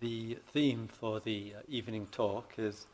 [0.00, 2.86] The theme for the uh, evening talk is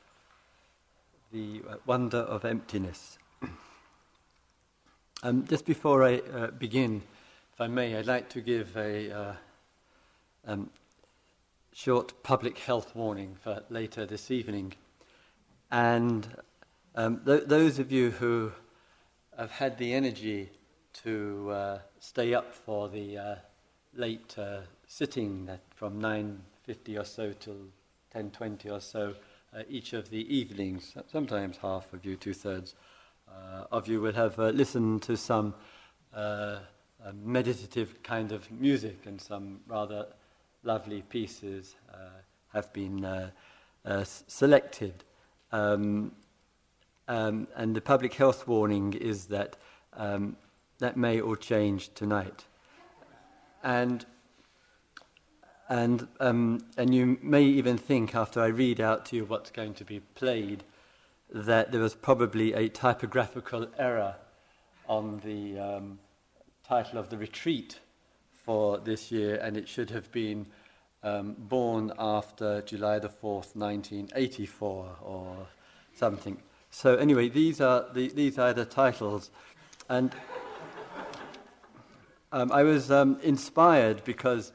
[1.33, 3.19] the uh, wonder of emptiness.
[5.23, 7.03] um, just before I uh, begin,
[7.53, 9.33] if I may, I'd like to give a uh,
[10.47, 10.71] um,
[11.75, 14.73] short public health warning for later this evening.
[15.71, 16.27] And
[16.95, 18.51] um, th- those of you who
[19.37, 20.49] have had the energy
[21.03, 23.35] to uh, stay up for the uh,
[23.95, 24.37] late
[24.87, 27.57] sitting from 9 50 or so till
[28.15, 29.15] 10.20 or so
[29.55, 30.95] uh, each of the evenings.
[31.11, 32.75] Sometimes half of you, two-thirds
[33.29, 35.55] uh, of you will have uh, listened to some
[36.15, 36.59] uh,
[37.23, 40.07] meditative kind of music and some rather
[40.63, 41.97] lovely pieces uh,
[42.53, 43.31] have been uh,
[44.05, 45.05] selected.
[45.53, 46.13] Um,
[47.07, 49.57] um, and the public health warning is that
[49.93, 50.37] um,
[50.79, 52.45] that may all change tonight.
[53.63, 54.05] And
[55.69, 59.75] and, um, and you may even think, after I read out to you what's going
[59.75, 60.65] to be played,
[61.33, 64.17] that there was probably a typographical error
[64.89, 65.99] on the um,
[66.67, 67.81] title of the retreat
[68.45, 70.47] for this year, and it should have been
[71.03, 75.47] um, born after July the 4th, 1984, or
[75.95, 76.37] something.
[76.71, 79.31] So, anyway, these are the, these are the titles.
[79.89, 80.15] And
[82.33, 84.53] um, I was um, inspired because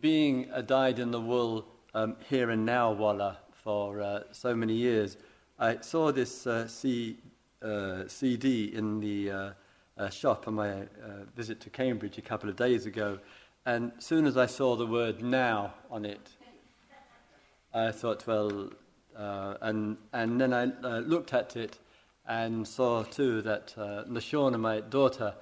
[0.00, 4.74] being a dyed in the wool um, here and now walla for uh, so many
[4.74, 5.16] years,
[5.58, 7.16] I saw this uh, C,
[7.62, 9.50] uh, CD in the uh,
[9.98, 10.82] uh, shop on my
[11.34, 13.18] visit to Cambridge a couple of days ago,
[13.64, 16.28] and as soon as I saw the word now on it,
[17.74, 18.70] I thought, well,
[19.16, 20.66] and, and then I
[21.00, 21.78] looked at it
[22.28, 25.34] and saw too that uh, Nashona, my daughter,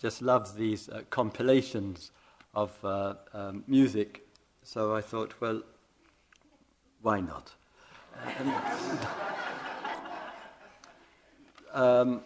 [0.00, 2.10] just loves these compilations
[2.54, 4.26] of uh, um, music.
[4.62, 5.62] So I thought, well,
[7.02, 7.52] why not?
[11.72, 12.22] um,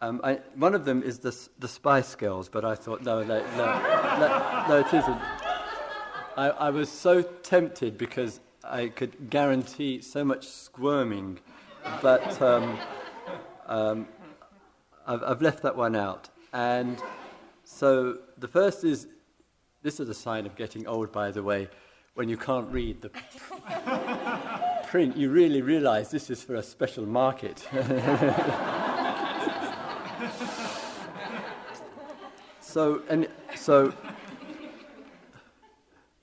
[0.00, 3.40] um, I, one of them is the, the Spice Girls, but I thought, no, no,
[3.56, 3.66] no,
[4.18, 5.20] no, no it isn't.
[6.36, 11.38] I, I was so tempted because I could guarantee so much squirming,
[12.00, 12.78] but um,
[13.66, 14.08] um,
[15.06, 16.30] I've, I've left that one out.
[16.52, 17.00] And
[17.64, 19.06] so the first is
[19.82, 21.68] this is a sign of getting old, by the way,
[22.14, 23.10] when you can't read the
[24.86, 27.66] print, you really realize this is for a special market.
[32.60, 33.92] so, and so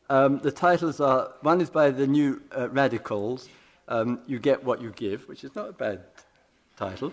[0.10, 3.50] um, the titles are one is by the New uh, Radicals,
[3.90, 6.04] um, You Get What You Give, which is not a bad
[6.78, 7.12] title.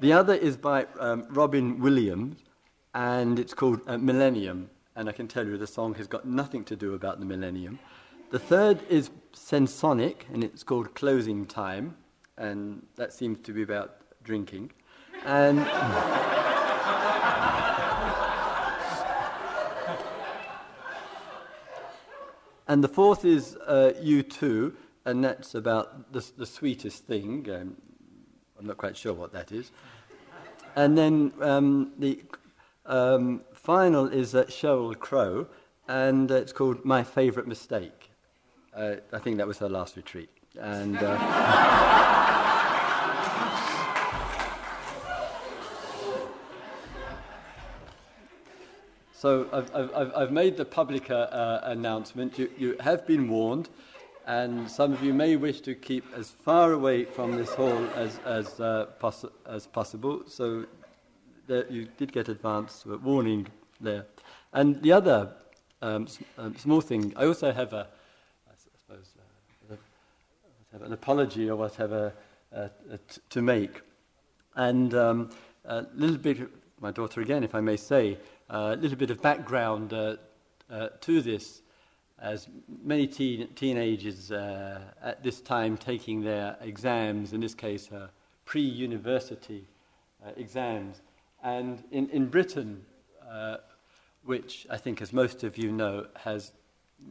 [0.00, 2.38] The other is by um, Robbie Williams,
[2.98, 4.68] and it's called uh, Millennium.
[4.96, 7.78] And I can tell you the song has got nothing to do about the millennium.
[8.30, 11.96] The third is Semisonic, and it's called Closing Time,
[12.36, 14.72] and that seems to be about drinking.
[15.24, 15.60] And
[22.66, 24.72] and the fourth is uh, U2,
[25.04, 27.48] and that's about the, the sweetest thing.
[27.48, 27.76] Um,
[28.58, 29.70] I'm not quite sure what that is.
[30.74, 32.24] And then um, the
[32.88, 35.46] um, final is uh, Sheryl Crow,
[35.86, 38.10] and uh, it's called My Favourite Mistake.
[38.74, 40.30] Uh, I think that was her last retreat.
[40.58, 40.96] And.
[40.96, 41.18] Uh,
[49.12, 52.38] so I've, I've, I've, made the public uh, uh, announcement.
[52.38, 53.68] You, you have been warned,
[54.26, 58.18] and some of you may wish to keep as far away from this hall as,
[58.24, 58.54] as,
[58.98, 60.22] poss- as possible.
[60.26, 60.64] So
[61.48, 63.46] that you did get advance warning
[63.80, 64.06] there.
[64.52, 65.32] And the other
[65.82, 67.88] um, um, small thing, I also have a,
[68.48, 69.12] I suppose,
[69.70, 69.76] uh,
[70.70, 72.12] whatever, an apology or whatever
[72.54, 72.68] uh,
[73.08, 73.80] t- to make.
[74.56, 75.30] And um,
[75.64, 76.48] a little bit,
[76.80, 78.18] my daughter again, if I may say,
[78.50, 80.16] a little bit of background uh,
[80.70, 81.62] uh, to this,
[82.20, 82.48] as
[82.82, 87.90] many teen- teenagers uh, at this time taking their exams, in this case,
[88.44, 89.64] pre university
[90.36, 91.00] exams,
[91.42, 92.84] and in, in Britain,
[93.30, 93.58] uh,
[94.24, 96.52] which I think, as most of you know, has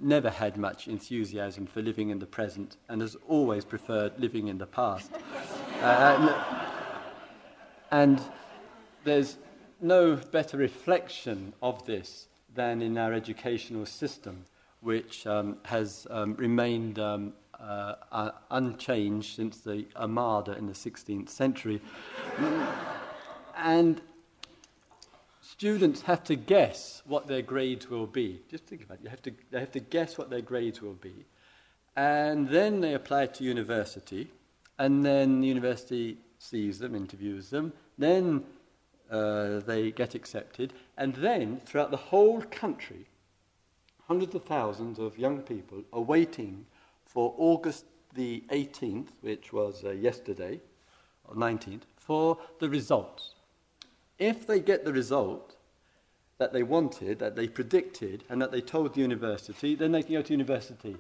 [0.02, 4.58] never had much enthusiasm for living in the present and has always preferred living in
[4.58, 5.12] the past.
[5.82, 6.44] uh,
[7.92, 8.22] and
[9.04, 9.38] there's
[9.80, 14.44] no better reflection of this than in our educational system,
[14.82, 21.30] which um, has um, remained um, uh, uh, unchanged since the Armada in the 16th
[21.30, 21.82] century.
[23.56, 24.02] and
[25.58, 28.40] students have to guess what their grades will be.
[28.48, 29.04] Just think about it.
[29.06, 31.26] You have to, they have to guess what their grades will be.
[31.96, 34.30] And then they apply to university,
[34.78, 37.74] and then the university sees them, interviews them.
[37.98, 38.44] Then
[39.10, 40.74] uh, they get accepted.
[40.96, 43.08] And then, throughout the whole country,
[44.08, 46.68] hundreds of thousands of young people are waiting
[47.08, 50.62] for August the 18th, which was uh, yesterday,
[51.26, 53.34] or 19th, for the results.
[54.20, 55.56] If they get the result
[56.38, 60.14] that they wanted, that they predicted, and that they told the university, then they can
[60.14, 60.96] go to university.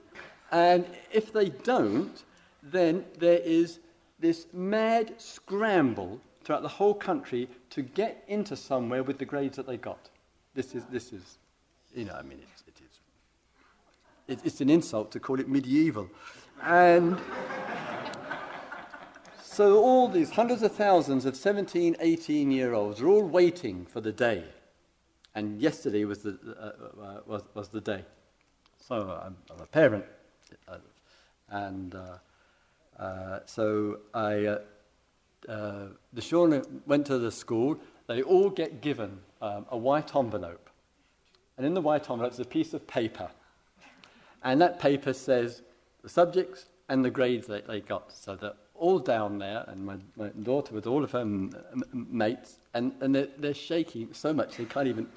[0.52, 2.24] And if they don't,
[2.64, 3.80] then there is
[4.20, 9.68] this mad scramble throughout the whole country to get into somewhere with the grades that
[9.68, 10.10] they got.
[10.56, 11.38] This is, this is
[11.98, 13.00] you know, I mean, it's, it is.
[14.28, 16.10] It, it's an insult to call it medieval.
[16.64, 17.18] And
[19.58, 24.00] so all these hundreds of thousands of 17, 18 year olds are all waiting for
[24.00, 24.44] the day.
[25.34, 28.06] And yesterday was the, uh, uh, was, was the day.
[28.80, 30.06] So I'm, I'm a parent.
[31.50, 34.58] And uh, uh, so I,
[35.50, 37.80] uh, the children went to the school.
[38.06, 40.70] They all get given um, a white envelope.
[41.58, 43.32] And in the white envelope is a piece of paper.
[44.44, 45.64] And that paper says
[46.04, 48.14] the subjects and the grades that they got.
[48.14, 51.26] So that all down there, and my, my daughter with all of her
[51.94, 55.08] mates, and, and they're, they're shaking so much they can't even,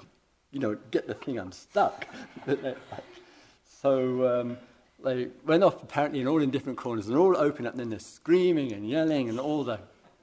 [0.51, 2.07] you know, get the thing unstuck.
[3.65, 4.57] so um,
[5.03, 7.89] they went off apparently and all in different corners and all open up, and then
[7.89, 9.79] they're screaming and yelling and all the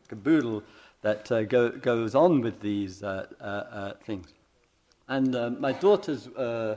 [0.08, 0.62] caboodle
[1.02, 4.32] that uh, go, goes on with these uh, uh, uh things.
[5.08, 6.76] And um, my daughter's uh,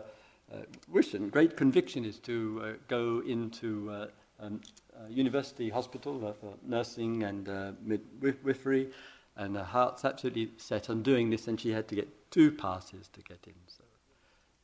[0.53, 4.07] uh, wish and great conviction is to go into
[4.41, 4.77] um, uh,
[5.09, 8.89] university hospital uh, for nursing and uh, midwifery,
[9.37, 13.07] and her heart's absolutely set on doing this, and she had to get two passes
[13.09, 13.53] to get in.
[13.67, 13.83] So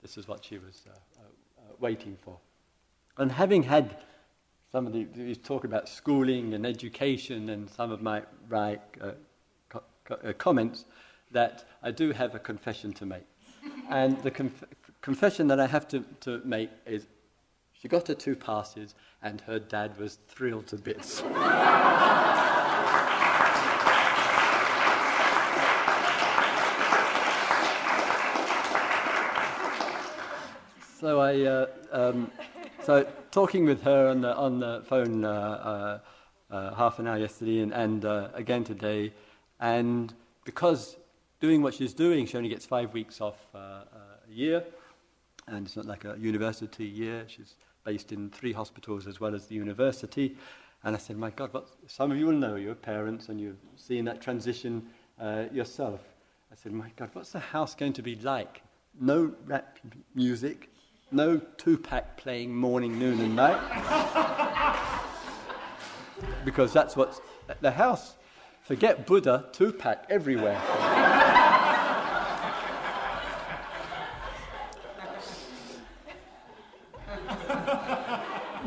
[0.01, 1.21] this is what she was uh, uh,
[1.59, 2.37] uh, waiting for.
[3.17, 3.97] And having had
[4.71, 8.81] some of the, you talk about schooling and education and some of my right
[9.69, 10.85] co- co- comments,
[11.31, 13.25] that I do have a confession to make.
[13.89, 14.63] and the conf-
[15.01, 17.07] confession that I have to, to make is
[17.81, 21.17] she got her two passes, and her dad was thrilled to bits.
[30.99, 32.31] so I, uh, um,
[32.83, 35.99] so talking with her on the on the phone uh, uh,
[36.53, 39.13] uh half an hour yesterday and, and uh, again today,
[39.59, 40.15] and
[40.45, 40.97] because
[41.39, 44.63] doing what she's doing, she only gets five weeks off uh, a year,
[45.47, 47.23] and it's not like a university year.
[47.27, 47.53] She's
[47.87, 50.35] based in three hospitals as well as the university.
[50.83, 53.61] And I said, my God, what, some of you will know, you're parents and you've
[53.77, 54.85] seen that transition
[55.21, 56.01] uh, yourself.
[56.51, 58.61] I said, my God, what's the house going to be like?
[58.99, 59.79] No rap
[60.13, 60.69] music,
[61.11, 63.61] no Tupac playing morning, noon, and night.
[66.43, 67.21] because that's what's
[67.61, 68.15] the house.
[68.63, 70.61] Forget Buddha, Tupac everywhere.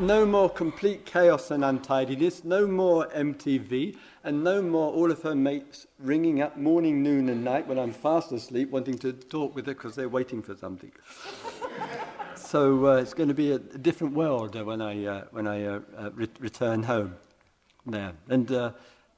[0.01, 5.35] No more complete chaos and untidiness, no more MTV, and no more all of her
[5.35, 9.67] mates ringing up morning, noon, and night when I'm fast asleep wanting to talk with
[9.67, 10.91] her because they're waiting for something.
[12.35, 15.65] so uh, it's going to be a, different world uh, when I, uh, when I
[15.65, 17.15] uh, uh, re- return home
[17.85, 18.13] there.
[18.27, 18.71] And uh,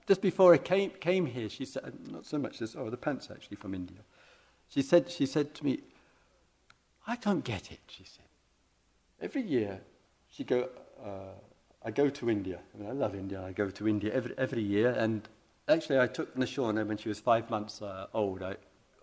[0.05, 3.29] just before I came, came here, she said, not so much this, oh, the pants
[3.31, 3.99] actually from India.
[4.67, 5.79] She said, she said to me,
[7.07, 8.25] I don't get it, she said.
[9.21, 9.79] Every year
[10.29, 10.69] she'd go,
[11.85, 12.59] I go to India.
[12.73, 13.43] I, mean, I love India.
[13.43, 14.91] I go to India every, every year.
[14.91, 15.27] And
[15.67, 18.41] actually, I took Nashorna when she was five months uh, old.
[18.41, 18.55] I,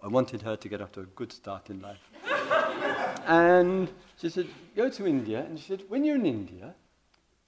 [0.03, 1.99] I wanted her to get off to a good start in life.
[3.27, 5.45] and she said, Go to India.
[5.45, 6.75] And she said, When you're in India,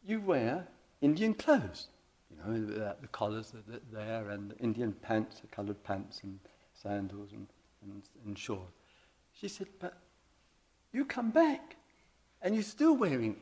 [0.07, 0.67] you wear
[1.01, 1.89] Indian clothes.
[2.31, 6.39] You know, the, the collars are there, and the Indian pants, the coloured pants, and
[6.75, 7.47] sandals, and,
[7.83, 8.39] and, and.
[9.33, 9.97] She said, But
[10.93, 11.77] you come back,
[12.43, 13.37] and you're still wearing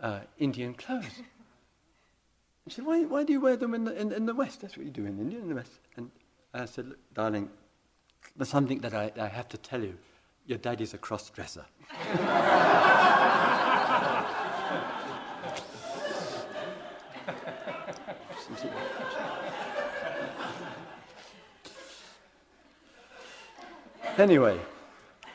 [0.00, 1.22] uh, Indian clothes.
[2.64, 4.60] And she said, why, why do you wear them in the, in, in, the West?
[4.60, 5.72] That's what you do in India, in the West.
[5.96, 6.10] And
[6.52, 7.48] I said, Look, darling,
[8.36, 9.96] there's something that I, I have to tell you.
[10.46, 11.64] Your daddy's a cross dresser.
[24.18, 24.58] anyway,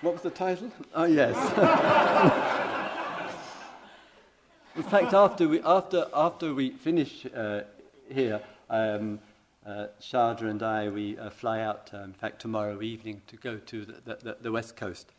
[0.02, 0.70] what was the title?
[0.94, 2.44] Oh, yes.
[4.76, 7.62] In fact, after we, after, after we finish uh,
[8.12, 9.20] here, um,
[9.66, 13.56] uh, Sharda and I, we uh, fly out, uh, in fact, tomorrow evening to go
[13.58, 15.14] to the, the, the West Coast.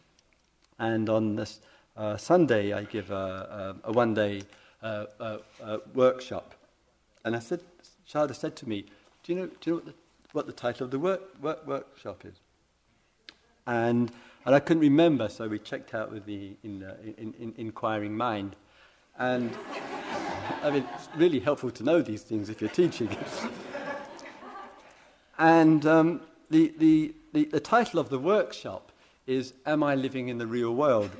[0.78, 1.60] And on this
[1.96, 4.42] uh, Sunday, I give a, a, a one day
[4.82, 5.38] uh, uh,
[5.94, 6.54] workshop.
[7.24, 7.60] And I said,
[8.06, 8.84] Sharda said to me,
[9.22, 9.94] Do you know, do you know what, the,
[10.32, 12.34] what the title of the work, work, workshop is?
[13.66, 14.12] And,
[14.44, 16.82] and I couldn't remember, so we checked out with the in,
[17.16, 18.54] in, in, inquiring mind.
[19.18, 19.50] And
[20.62, 23.08] I mean, it's really helpful to know these things if you're teaching.
[25.38, 26.20] and um,
[26.50, 28.92] the, the, the, the title of the workshop
[29.26, 31.10] is Am I Living in the Real World?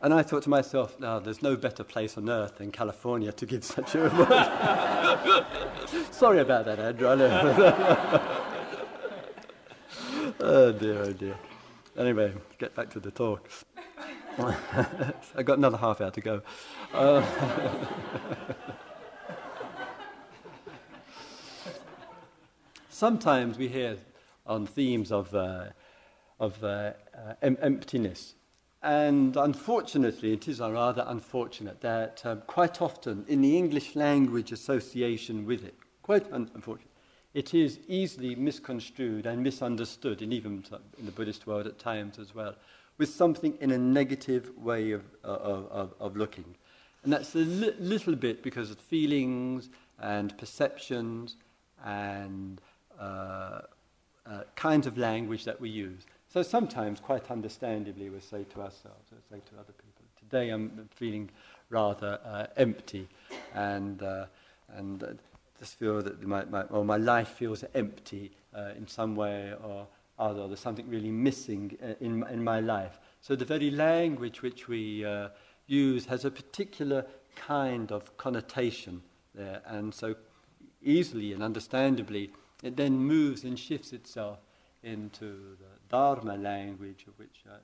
[0.00, 3.46] And I thought to myself, now there's no better place on earth than California to
[3.46, 5.46] give such a word.
[6.10, 7.06] Sorry about that, Andrew.
[10.40, 11.36] oh dear, oh dear.
[11.96, 13.48] Anyway, get back to the talk.
[14.38, 16.40] I've got another half hour to go.
[16.94, 17.22] Uh,
[22.88, 23.98] sometimes we hear
[24.46, 25.64] on themes of, uh,
[26.40, 28.34] of uh, uh em- emptiness.
[28.82, 35.44] And unfortunately, it is rather unfortunate that um, quite often in the English language association
[35.44, 36.88] with it, quite un- unfortunate,
[37.34, 40.64] it is easily misconstrued and misunderstood, and even
[40.98, 42.54] in the Buddhist world at times as well,
[43.02, 46.44] with something in a negative way of, of, of, of looking.
[47.02, 51.34] And that's a li- little bit because of feelings and perceptions
[51.84, 52.60] and
[53.00, 53.62] uh,
[54.24, 56.06] uh, kinds of language that we use.
[56.32, 60.88] So sometimes, quite understandably, we say to ourselves, we say to other people, today I'm
[60.94, 61.28] feeling
[61.70, 63.08] rather uh, empty
[63.52, 64.26] and, uh,
[64.76, 65.06] and uh,
[65.58, 69.88] just feel that my, my, or my life feels empty uh, in some way or
[70.22, 70.46] other.
[70.46, 72.98] There's something really missing uh, in, in my life.
[73.20, 75.28] So the very language which we uh,
[75.66, 77.04] use has a particular
[77.36, 79.02] kind of connotation
[79.34, 79.60] there.
[79.66, 80.14] And so
[80.82, 82.30] easily and understandably,
[82.62, 84.38] it then moves and shifts itself
[84.82, 87.56] into the Dharma language, which, uh,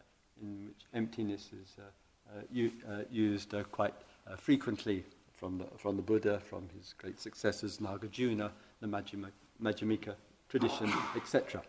[0.42, 3.94] in which emptiness is uh, uh, u- uh, used quite
[4.36, 8.50] frequently from the, from the Buddha, from his great successors, Nagarjuna,
[8.80, 9.30] the Majjhima,
[9.62, 10.14] Majjhimika
[10.48, 11.62] tradition, etc.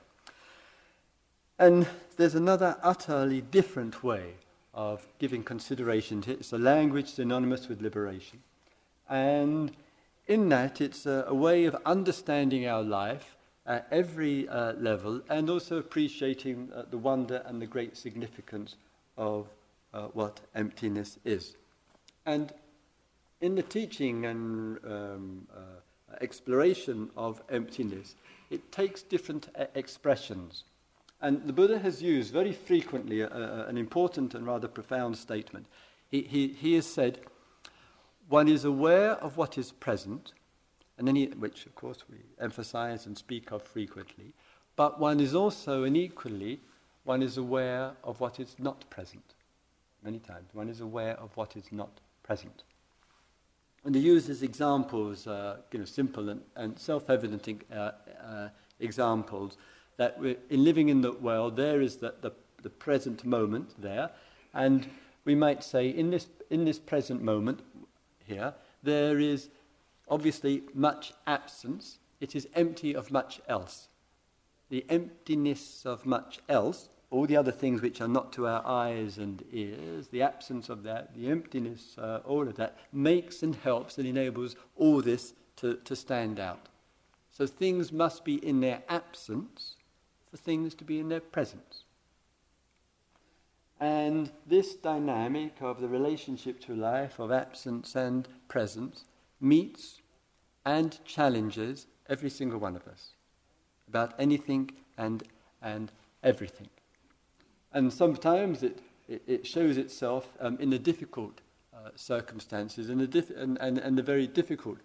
[1.59, 1.85] And
[2.15, 4.35] there's another utterly different way
[4.73, 6.39] of giving consideration to it.
[6.39, 8.39] It's a language synonymous with liberation.
[9.09, 9.71] And
[10.27, 13.35] in that, it's a, a way of understanding our life
[13.65, 18.77] at every uh, level and also appreciating uh, the wonder and the great significance
[19.17, 19.47] of
[19.93, 21.57] uh, what emptiness is.
[22.25, 22.53] And
[23.41, 28.15] in the teaching and um, uh, exploration of emptiness,
[28.49, 30.63] it takes different uh, expressions.
[31.21, 35.67] And the Buddha has used very frequently a, a, an important and rather profound statement.
[36.07, 37.19] He, he, he has said,
[38.29, 40.33] one is aware of what is present,
[40.97, 44.33] and then he, which of course we emphasize and speak of frequently,
[44.75, 46.61] but one is also, and equally,
[47.03, 49.33] one is aware of what is not present.
[50.03, 52.63] Many times, one is aware of what is not present.
[53.83, 58.49] And he uses examples, uh, you know, simple and, and self-evident uh, uh,
[58.79, 59.57] examples
[59.99, 60.17] that
[60.49, 62.31] in living in the world, there is the, the,
[62.63, 64.09] the present moment there,
[64.53, 64.87] and
[65.25, 67.59] we might say in this, in this present moment
[68.25, 69.49] here, there is
[70.07, 71.99] obviously much absence.
[72.21, 73.89] It is empty of much else.
[74.69, 79.17] The emptiness of much else, all the other things which are not to our eyes
[79.17, 83.97] and ears, the absence of that, the emptiness, uh, all of that, makes and helps
[83.97, 86.69] and enables all this to, to stand out.
[87.31, 89.75] So things must be in their absence
[90.29, 91.83] for things to be in their presence.
[93.79, 99.05] And this dynamic of the relationship to life, of absence and presence,
[99.39, 100.01] meets
[100.65, 103.13] and challenges every single one of us
[103.87, 105.23] about anything and,
[105.61, 105.91] and
[106.23, 106.69] everything.
[107.73, 111.41] And sometimes it, it, it shows itself um, in the difficult
[111.73, 114.77] uh, circumstances and the, diff- and, and, and the very difficult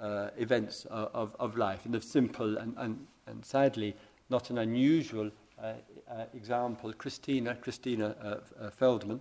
[0.00, 3.94] uh, events of, of, of, life, in the simple and, and, and sadly
[4.32, 5.30] not an unusual
[5.62, 5.74] uh,
[6.10, 9.20] uh, example, Christina, Christina uh, Feldman,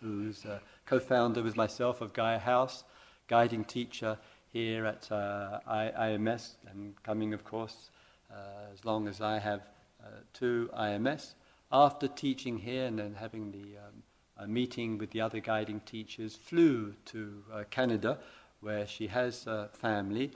[0.00, 0.46] who's
[0.86, 2.84] co-founder with myself of Gaia House,
[3.26, 4.16] guiding teacher
[4.52, 7.90] here at uh, IMS, and coming, of course,
[8.30, 9.62] uh, as long as I have
[10.04, 11.32] uh, to IMS.
[11.72, 16.94] After teaching here and then having the um, meeting with the other guiding teachers, flew
[17.06, 18.18] to Canada,
[18.60, 20.30] where she has family,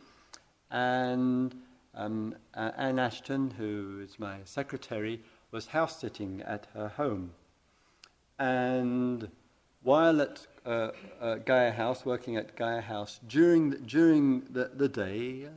[0.70, 1.54] and
[1.94, 5.20] um, uh, Anne Ashton, who is my secretary,
[5.50, 7.32] was house sitting at her home.
[8.38, 9.28] And
[9.82, 14.88] while at uh, uh, Gaia House, working at Gaia House, during the, during the, the
[14.88, 15.50] day, uh,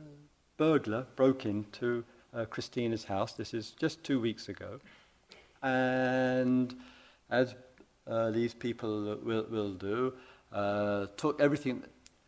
[0.56, 3.32] burglar broke into uh, Christina's house.
[3.32, 4.80] This is just two weeks ago.
[5.62, 6.74] And
[7.30, 7.54] as
[8.06, 10.12] uh, these people will, will do,
[10.52, 11.82] uh, took everything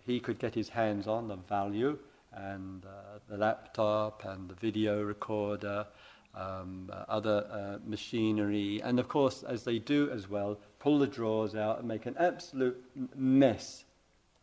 [0.04, 1.98] he could get his hands on of value,
[2.32, 5.86] and uh, the laptop and the video recorder,
[6.34, 11.06] um, uh, other uh, machinery, and of course, as they do as well, pull the
[11.06, 12.82] drawers out and make an absolute
[13.16, 13.84] mess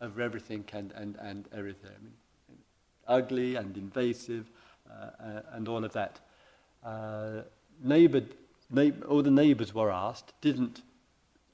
[0.01, 1.91] of everything and, and, and everything.
[1.91, 2.57] I mean,
[3.07, 4.49] ugly and invasive
[4.89, 6.19] uh, uh, and all of that.
[6.83, 7.41] Uh,
[7.83, 8.21] neighbor,
[8.69, 10.81] neighbor, all the neighbors were asked, didn't,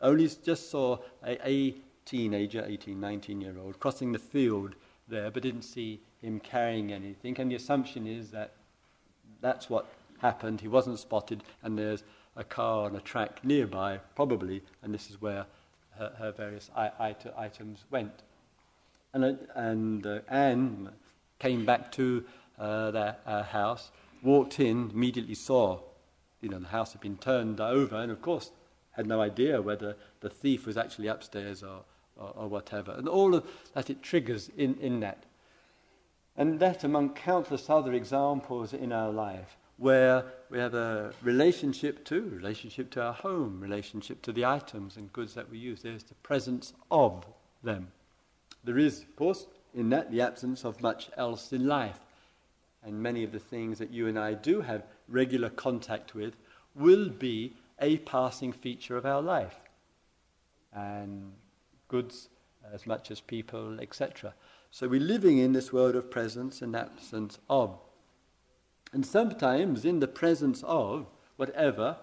[0.01, 4.75] only just saw a, a teenager, 18, 19 year old, crossing the field
[5.07, 7.39] there, but didn't see him carrying anything.
[7.39, 8.53] And the assumption is that
[9.41, 9.87] that's what
[10.19, 10.61] happened.
[10.61, 12.03] He wasn't spotted, and there's
[12.35, 15.45] a car on a track nearby, probably, and this is where
[15.97, 18.23] her, her various items went.
[19.13, 20.89] And, and uh, Anne
[21.39, 22.23] came back to
[22.57, 23.91] uh, their uh, house,
[24.23, 25.79] walked in, immediately saw,
[26.39, 28.51] you know, the house had been turned over, and of course
[28.91, 31.81] had no idea whether the thief was actually upstairs or,
[32.15, 32.91] or, or whatever.
[32.91, 35.23] And all of that it triggers in, in that.
[36.38, 42.21] And that among countless other examples in our life where we have a relationship to,
[42.21, 45.81] relationship to our home, relationship to the items and goods that we use.
[45.81, 47.25] There's the presence of
[47.63, 47.91] them.
[48.63, 52.00] There is, of course, in that the absence of much else in life.
[52.83, 56.35] And many of the things that you and I do have regular contact with
[56.75, 59.55] will be a passing feature of our life.
[60.73, 61.31] And
[61.88, 62.29] goods
[62.71, 64.33] as much as people, etc.
[64.73, 67.77] So we're living in this world of presence and absence of.
[68.93, 71.97] And sometimes, in the presence of whatever,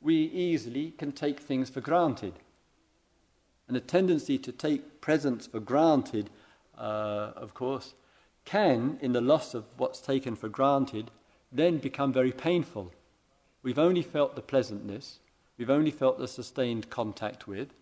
[0.00, 2.34] we easily can take things for granted.
[3.68, 6.28] And a tendency to take presence for granted,
[6.76, 7.94] uh, of course,
[8.44, 11.12] can, in the loss of what's taken for granted,
[11.52, 12.92] then become very painful.
[13.62, 15.20] We've only felt the pleasantness,
[15.56, 17.74] we've only felt the sustained contact with,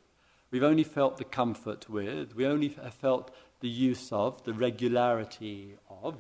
[0.50, 5.75] we've only felt the comfort with, we only have felt the use of, the regularity
[6.02, 6.16] of.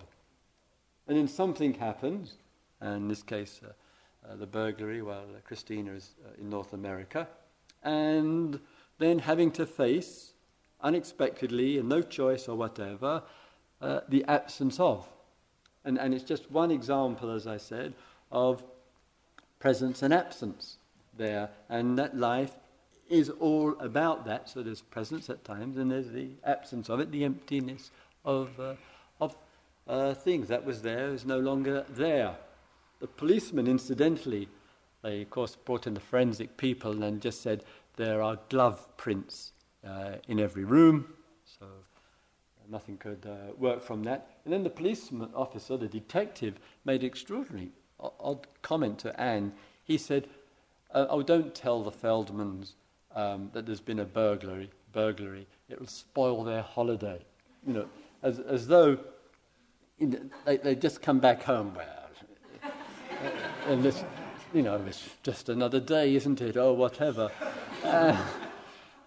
[1.06, 2.34] And then something happens,
[2.80, 3.72] and in this case, uh,
[4.28, 7.26] uh, the burglary while uh, Christina is uh, in North America,
[7.82, 8.60] and
[8.98, 10.32] then having to face,
[10.82, 13.22] unexpectedly and no choice or whatever,
[13.80, 15.08] uh, the absence of.
[15.84, 17.94] And, and it's just one example, as I said,
[18.30, 18.62] of
[19.58, 20.76] presence and absence
[21.16, 21.48] there.
[21.68, 22.52] And that life
[23.10, 24.48] is all about that.
[24.48, 27.90] So there's presence at times, and there's the absence of it, the emptiness
[28.24, 28.74] of, uh,
[29.20, 29.36] of
[29.88, 32.36] uh, things that was there is no longer there.
[33.00, 34.48] The policeman, incidentally,
[35.02, 37.64] they of course brought in the forensic people and just said
[37.96, 39.52] there are glove prints
[39.86, 41.06] uh, in every room,
[41.44, 41.66] so
[42.70, 44.28] nothing could uh, work from that.
[44.44, 49.52] And then the policeman officer, the detective, made extraordinary odd comment to Anne.
[49.84, 50.28] He said,
[50.94, 52.74] uh, "Oh, don't tell the Feldmans
[53.14, 54.70] um, that there's been a burglary.
[54.92, 55.46] Burglary.
[55.68, 57.20] It will spoil their holiday."
[57.66, 57.86] You know,
[58.22, 58.98] as as though
[60.44, 61.74] they, they just come back home.
[61.74, 62.10] Well,
[63.66, 64.02] and this,
[64.54, 66.56] you know, it's just another day, isn't it?
[66.56, 67.30] Or whatever.
[67.84, 68.16] Uh,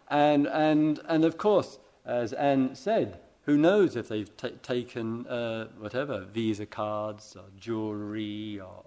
[0.09, 5.67] and, and, and of course, as Anne said, who knows if they've t- taken uh,
[5.79, 8.83] whatever, Visa cards or jewellery or,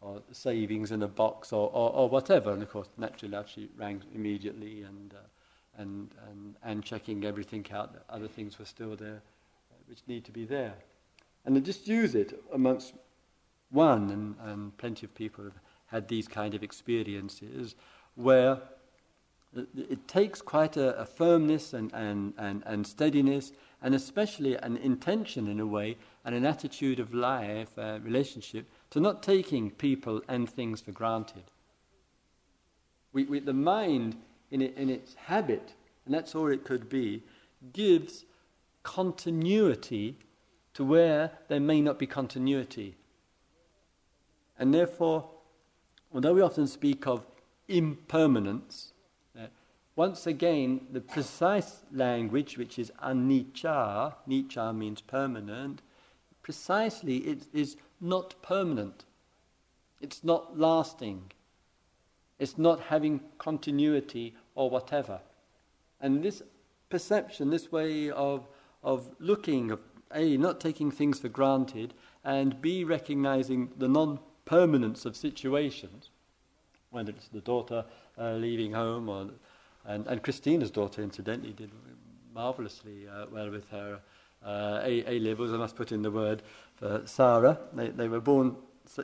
[0.00, 2.52] or, savings in a box or, or, or, whatever.
[2.52, 7.92] And of course, naturally, she rang immediately and, uh, and, and, and checking everything out,
[7.92, 9.20] that other things were still there
[9.70, 10.74] uh, which need to be there.
[11.44, 12.94] And they just use it amongst
[13.70, 17.74] one, and, and plenty of people have had these kind of experiences
[18.14, 18.60] where
[19.54, 25.48] it takes quite a, a firmness and, and, and, and, steadiness, and especially an intention
[25.48, 30.48] in a way, and an attitude of life, uh, relationship, to not taking people and
[30.48, 31.44] things for granted.
[33.12, 34.16] We, we, the mind,
[34.50, 35.74] in, it, in its habit,
[36.04, 37.22] and that's all it could be,
[37.72, 38.24] gives
[38.82, 40.16] continuity
[40.74, 42.96] to where there may not be continuity.
[44.58, 45.28] And therefore,
[46.12, 47.24] although we often speak of
[47.68, 48.92] impermanence,
[49.38, 49.46] uh,
[49.96, 55.82] once again, the precise language, which is anicca, nicca means permanent,
[56.42, 59.04] precisely it is not permanent.
[60.00, 61.32] It's not lasting.
[62.38, 65.20] It's not having continuity or whatever.
[66.00, 66.42] And this
[66.88, 68.48] perception, this way of,
[68.82, 69.80] of looking, of
[70.14, 76.10] a, not taking things for granted, and B, recognizing the non permanence of situations,
[76.90, 77.84] whether it's the daughter
[78.18, 79.28] uh, leaving home, or,
[79.86, 81.70] and, and Christina's daughter, incidentally, did
[82.34, 84.00] marvelously uh, well with her
[84.44, 86.42] uh, A, A levels, I must put in the word
[86.76, 87.58] for Sarah.
[87.72, 88.56] They, they were born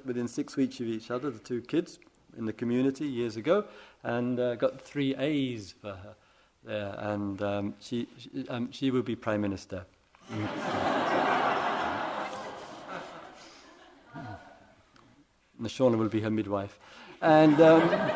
[0.05, 1.99] within six weeks of each other, the two kids
[2.37, 3.64] in the community years ago,
[4.03, 6.14] and uh, got three A's for her
[6.64, 6.94] there.
[6.99, 9.85] And um, she, she, um, she will be Prime Minister.
[15.61, 16.79] Nashona will be her midwife.
[17.22, 18.11] And um,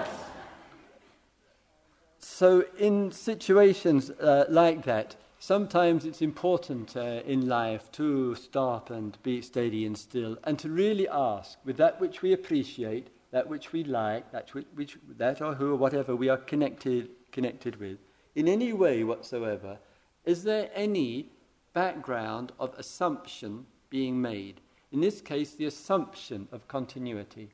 [2.18, 9.16] so, in situations uh, like that, sometimes it's important uh, in life to stop and
[9.22, 13.72] be steady and still and to really ask with that which we appreciate, that which
[13.72, 17.98] we like, that, which, which, that or who or whatever we are connected, connected with,
[18.34, 19.78] in any way whatsoever,
[20.26, 21.30] is there any
[21.72, 24.60] background of assumption being made?
[24.92, 27.50] In this case, the assumption of continuity.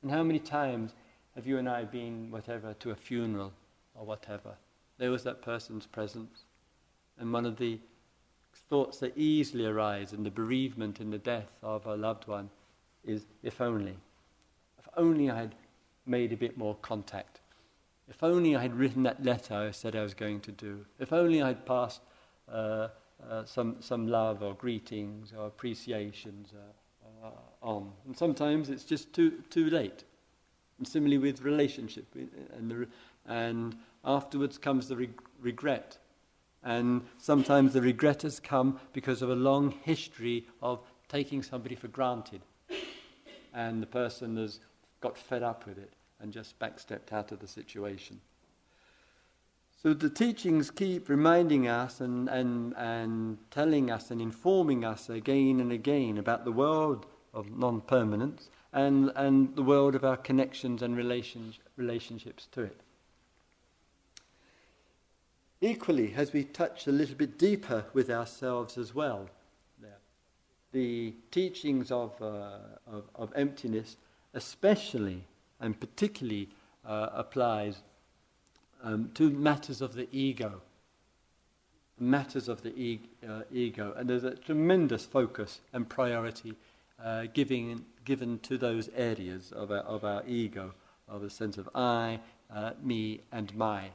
[0.00, 0.94] And how many times
[1.34, 3.52] have you and I been, whatever, to a funeral
[3.96, 4.54] or whatever?
[4.98, 6.44] There was that person's presence.
[7.22, 7.78] And one of the
[8.68, 12.50] thoughts that easily arise in the bereavement, in the death of a loved one,
[13.04, 13.96] is if only.
[14.76, 15.54] If only I had
[16.04, 17.38] made a bit more contact.
[18.08, 20.84] If only I had written that letter I said I was going to do.
[20.98, 22.00] If only I'd passed
[22.52, 22.88] uh,
[23.30, 27.30] uh, some, some love or greetings or appreciations uh, uh,
[27.62, 27.92] on.
[28.04, 30.02] And sometimes it's just too, too late.
[30.78, 32.06] And similarly with relationship.
[32.56, 32.88] And, the,
[33.26, 35.98] and afterwards comes the reg- regret.
[36.64, 41.88] And sometimes the regret has come because of a long history of taking somebody for
[41.88, 42.42] granted.
[43.52, 44.60] And the person has
[45.00, 48.20] got fed up with it and just backstepped out of the situation.
[49.82, 55.58] So the teachings keep reminding us and, and, and telling us and informing us again
[55.58, 60.82] and again about the world of non permanence and, and the world of our connections
[60.82, 62.80] and relations, relationships to it.
[65.64, 69.30] Equally, as we touch a little bit deeper with ourselves as well,
[70.72, 73.96] the teachings of, uh, of, of, emptiness,
[74.34, 75.22] especially
[75.60, 76.48] and particularly,
[76.84, 77.82] uh, applies
[78.82, 80.60] um, to matters of the ego.
[82.00, 83.94] Matters of the e- uh, ego.
[83.96, 86.54] And there's a tremendous focus and priority
[87.00, 90.72] uh, giving, given to those areas of our, of our ego,
[91.06, 92.18] of a sense of I,
[92.52, 93.90] uh, me, and my.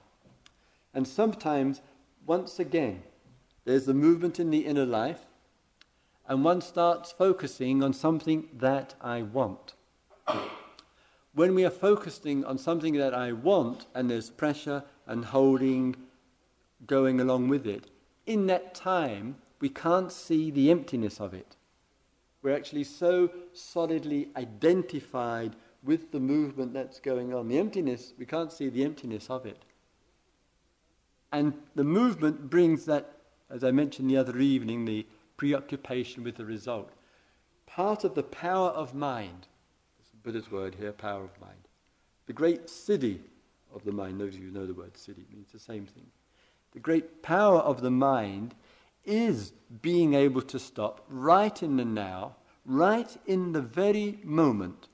[0.98, 1.82] And sometimes,
[2.26, 3.04] once again,
[3.64, 5.28] there's a movement in the inner life,
[6.28, 9.76] and one starts focusing on something that I want
[11.38, 15.96] when we are focusing on something that I want and there's pressure and holding
[16.88, 17.92] going along with it,
[18.26, 21.56] in that time we can't see the emptiness of it.
[22.42, 27.50] We're actually so solidly identified with the movement that's going on.
[27.50, 29.62] The emptiness, we can't see the emptiness of it.
[31.32, 33.18] And the movement brings that,
[33.50, 36.92] as I mentioned the other evening, the preoccupation with the result.
[37.66, 39.48] Part of the power of mind
[40.28, 41.70] Buddha's word here, power of mind.
[42.26, 43.22] The great siddhi
[43.74, 46.06] of the mind, those of you who know the word siddhi, means the same thing.
[46.74, 48.54] The great power of the mind
[49.06, 52.36] is being able to stop right in the now,
[52.66, 54.90] right in the very moment,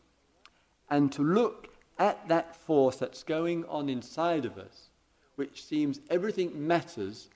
[0.91, 4.89] and to look at that force that's going on inside of us,
[5.35, 7.29] which seems everything matters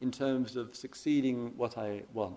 [0.00, 2.36] in terms of succeeding what I want.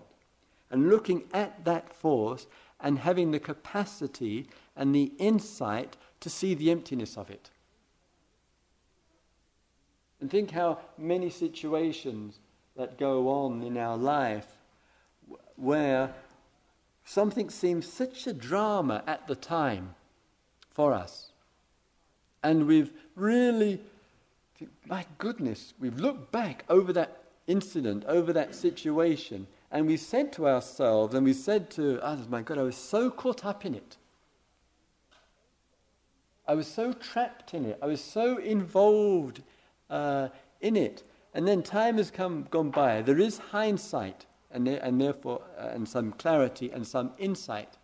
[0.70, 2.46] And looking at that force
[2.80, 7.50] and having the capacity and the insight to see the emptiness of it.
[10.20, 12.38] And think how many situations
[12.76, 14.46] that go on in our life
[15.56, 16.14] where
[17.04, 19.94] something seems such a drama at the time
[20.70, 21.32] for us.
[22.42, 23.80] And we've really,
[24.86, 30.46] my goodness, we've looked back over that incident, over that situation, and we said to
[30.46, 33.96] ourselves and we said to others, my God, I was so caught up in it.
[36.46, 37.78] I was so trapped in it.
[37.80, 39.42] I was so involved
[39.88, 40.28] uh,
[40.60, 41.04] in it.
[41.34, 43.00] And then time has come gone by.
[43.00, 47.78] There is hindsight, and, there, and therefore, uh, and some clarity and some insight.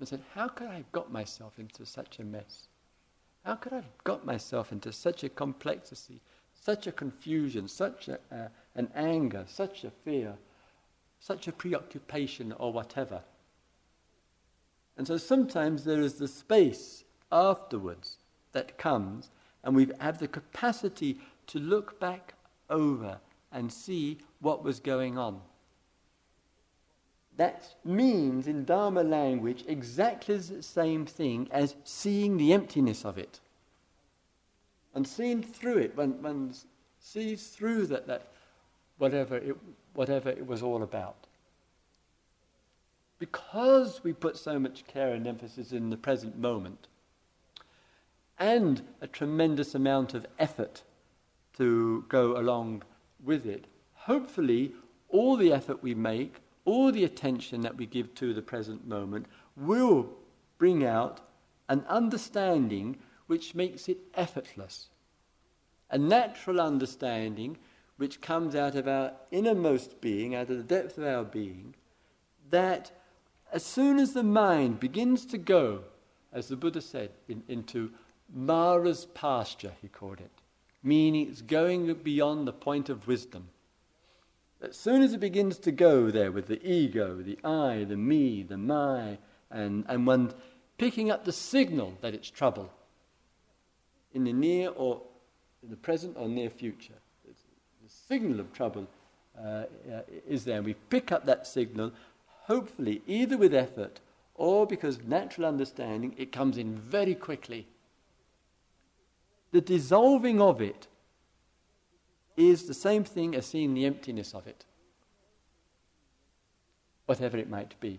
[0.00, 2.68] I said, how could I have got myself into such a mess?
[3.46, 6.20] How could I have got myself into such a complexity,
[6.60, 10.36] such a confusion, such a, uh, an anger, such a fear,
[11.20, 13.22] such a preoccupation, or whatever?
[14.96, 18.18] And so sometimes there is the space afterwards
[18.50, 19.30] that comes,
[19.62, 22.34] and we have the capacity to look back
[22.68, 23.20] over
[23.52, 25.40] and see what was going on.
[27.36, 33.40] That means, in Dharma language, exactly the same thing as seeing the emptiness of it.
[34.94, 36.54] And seeing through it, one, one
[36.98, 38.28] sees through that, that
[38.96, 39.56] whatever it,
[39.94, 41.26] whatever it was all about.
[43.18, 46.86] Because we put so much care and emphasis in the present moment,
[48.38, 50.82] and a tremendous amount of effort
[51.56, 52.82] to go along
[53.22, 54.72] with it, hopefully,
[55.08, 56.36] all the effort we make,
[56.66, 59.24] all the attention that we give to the present moment,
[59.56, 60.10] will
[60.58, 61.20] bring out
[61.68, 64.88] an understanding which makes it effortless.
[65.90, 67.56] A natural understanding
[67.96, 71.74] which comes out of our innermost being, out of the depth of our being,
[72.50, 72.90] that
[73.52, 75.84] as soon as the mind begins to go,
[76.32, 77.90] as the Buddha said, in, into
[78.34, 80.30] Mara's pasture, he called it,
[80.82, 83.48] meaning it's going beyond the point of wisdom.
[84.62, 88.42] As soon as it begins to go there with the ego, the I, the me,
[88.42, 89.18] the my,
[89.50, 90.32] and, and one
[90.78, 92.70] picking up the signal that it's trouble
[94.14, 95.02] in the near or
[95.62, 96.94] in the present or near future.
[97.26, 98.88] The signal of trouble
[99.38, 99.64] uh,
[100.26, 100.62] is there.
[100.62, 101.92] We pick up that signal,
[102.26, 104.00] hopefully, either with effort
[104.34, 107.66] or because natural understanding, it comes in very quickly.
[109.52, 110.88] The dissolving of it
[112.36, 114.64] is the same thing as seeing the emptiness of it,
[117.06, 117.98] whatever it might be.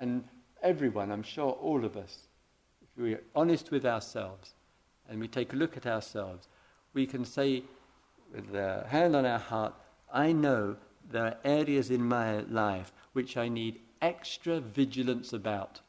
[0.00, 0.24] And
[0.62, 2.18] everyone, I'm sure all of us,
[2.82, 4.54] if we're honest with ourselves
[5.08, 6.48] and we take a look at ourselves,
[6.92, 7.62] we can say
[8.34, 9.74] with a hand on our heart,
[10.12, 10.76] I know
[11.10, 15.80] there are areas in my life which I need extra vigilance about.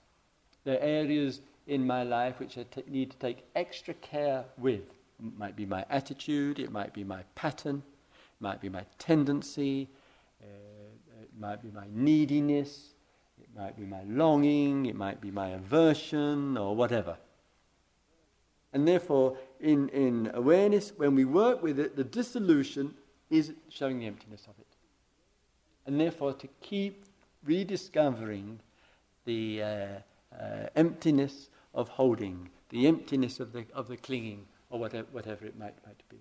[0.64, 4.97] There are areas in my life which I t- need to take extra care with.
[5.20, 9.90] It might be my attitude, it might be my pattern, it might be my tendency,
[10.42, 10.46] uh,
[11.22, 12.94] it might be my neediness,
[13.42, 17.18] it might be my longing, it might be my aversion, or whatever.
[18.74, 22.94] And therefore, in, in awareness, when we work with it, the dissolution
[23.30, 24.68] is showing the emptiness of it.
[25.86, 27.06] And therefore, to keep
[27.44, 28.60] rediscovering
[29.26, 29.88] the uh,
[30.40, 35.58] uh, emptiness of holding, the emptiness of the, of the clinging, or whatever, whatever it
[35.58, 36.18] might, might be.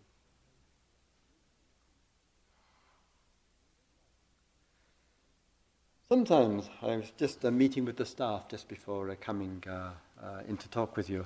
[6.08, 9.90] Sometimes I was just uh, meeting with the staff just before uh, coming uh,
[10.22, 11.24] uh, in to talk with you,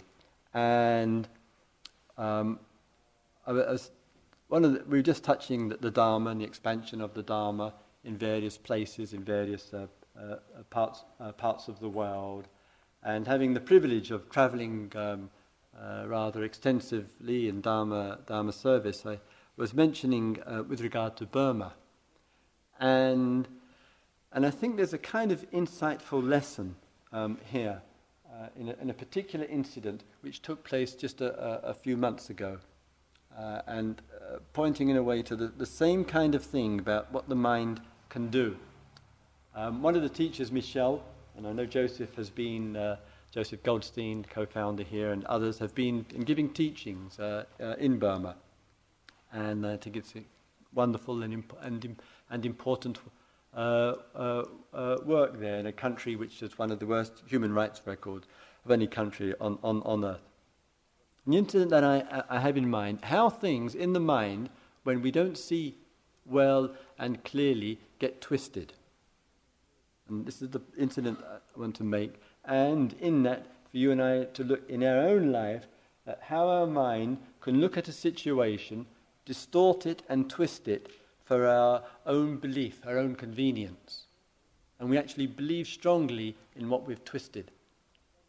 [0.55, 1.29] and
[2.17, 2.59] um,
[3.47, 3.91] I was
[4.49, 7.23] one of the, we were just touching the, the, Dharma and the expansion of the
[7.23, 9.87] Dharma in various places, in various uh,
[10.19, 10.37] uh,
[10.71, 11.05] parts
[11.37, 12.49] parts of the world,
[13.03, 15.29] and having the privilege of travelling um,
[16.07, 19.19] rather extensively in Dharma Dharma service, I
[19.57, 21.75] was mentioning with regard to Burma,
[22.79, 23.47] and
[24.33, 26.77] and I think there's a kind of insightful lesson
[27.13, 27.83] um, here
[28.33, 31.97] uh, in, a, in, a, particular incident which took place just a, a, a few
[31.97, 32.59] months ago.
[33.37, 37.11] Uh, and uh, pointing in a way to the, the, same kind of thing about
[37.13, 38.57] what the mind can do.
[39.55, 41.03] Um, one of the teachers, Michelle,
[41.37, 42.97] and I know Joseph has been, uh,
[43.33, 47.99] Joseph Goldstein, co founder here, and others have been in giving teachings uh, uh, in
[47.99, 48.37] Burma.
[49.33, 50.15] And I think it's
[50.75, 51.97] wonderful and, imp- and,
[52.31, 52.99] and important
[53.55, 57.53] uh, uh, uh, work there in a country which has one of the worst human
[57.53, 58.27] rights records
[58.65, 60.21] of any country on, on, on earth.
[61.27, 64.51] The incident that I, I have in mind, how things in the mind,
[64.83, 65.77] when we don't see
[66.27, 68.73] well and clearly, get twisted.
[70.09, 72.21] And this is the incident I want to make.
[72.45, 75.67] And in that, for you and I to look in our own life
[76.07, 78.87] at how our mind can look at a situation,
[79.25, 80.89] distort it, and twist it
[81.25, 84.07] for our own belief, our own convenience.
[84.79, 87.51] And we actually believe strongly in what we've twisted.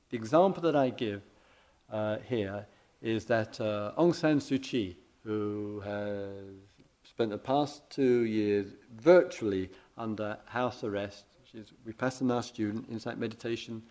[0.10, 1.22] The example that I give
[1.92, 2.68] uh, here
[3.02, 6.28] is that uh, Aung San Suu Kyi, who has
[7.04, 13.82] spent the past two years virtually under house arrest, she's a Vipassana student, insight meditation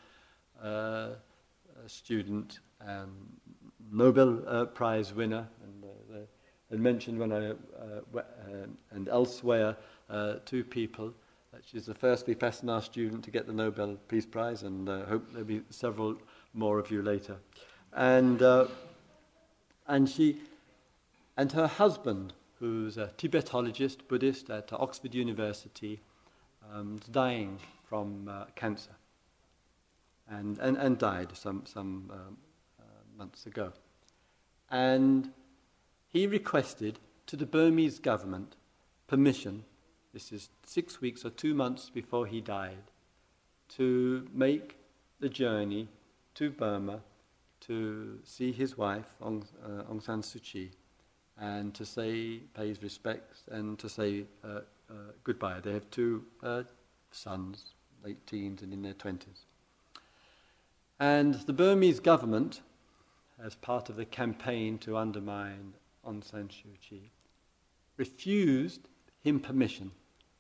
[1.87, 3.11] student, um,
[3.93, 6.19] Nobel uh, Prize winner, and uh,
[6.71, 9.77] and mentioned when I, uh, and elsewhere,
[10.45, 11.13] two people.
[11.67, 15.45] She's the first Vipassana student to get the Nobel Peace Prize, and I hope there'll
[15.47, 16.17] be several
[16.55, 17.39] more of you later.
[17.93, 18.41] And,
[19.89, 20.37] and she,
[21.37, 26.01] and her husband, who's a Tibetologist, Buddhist at Oxford University,
[26.73, 28.93] um, dying from uh, cancer
[30.31, 32.37] and, and, and died some, some um,
[32.79, 32.85] uh,
[33.19, 33.73] months ago.
[34.71, 35.33] And
[36.09, 38.55] he requested to the Burmese government
[39.07, 39.65] permission,
[40.13, 42.91] this is six weeks or two months before he died,
[43.71, 44.77] to make
[45.19, 45.89] the journey
[46.35, 47.01] to Burma
[47.61, 50.71] to see his wife, Aung, uh, Aung San Suu Kyi,
[51.39, 55.61] and to say, pay his respects, and to say uh, uh, goodbye.
[55.61, 56.63] They have two uh,
[57.11, 59.45] sons, late teens and in their 20s.
[61.01, 62.61] And the Burmese government,
[63.43, 65.73] as part of the campaign to undermine
[66.07, 67.11] Aung San Suu Kyi,
[67.97, 68.87] refused
[69.23, 69.93] him permission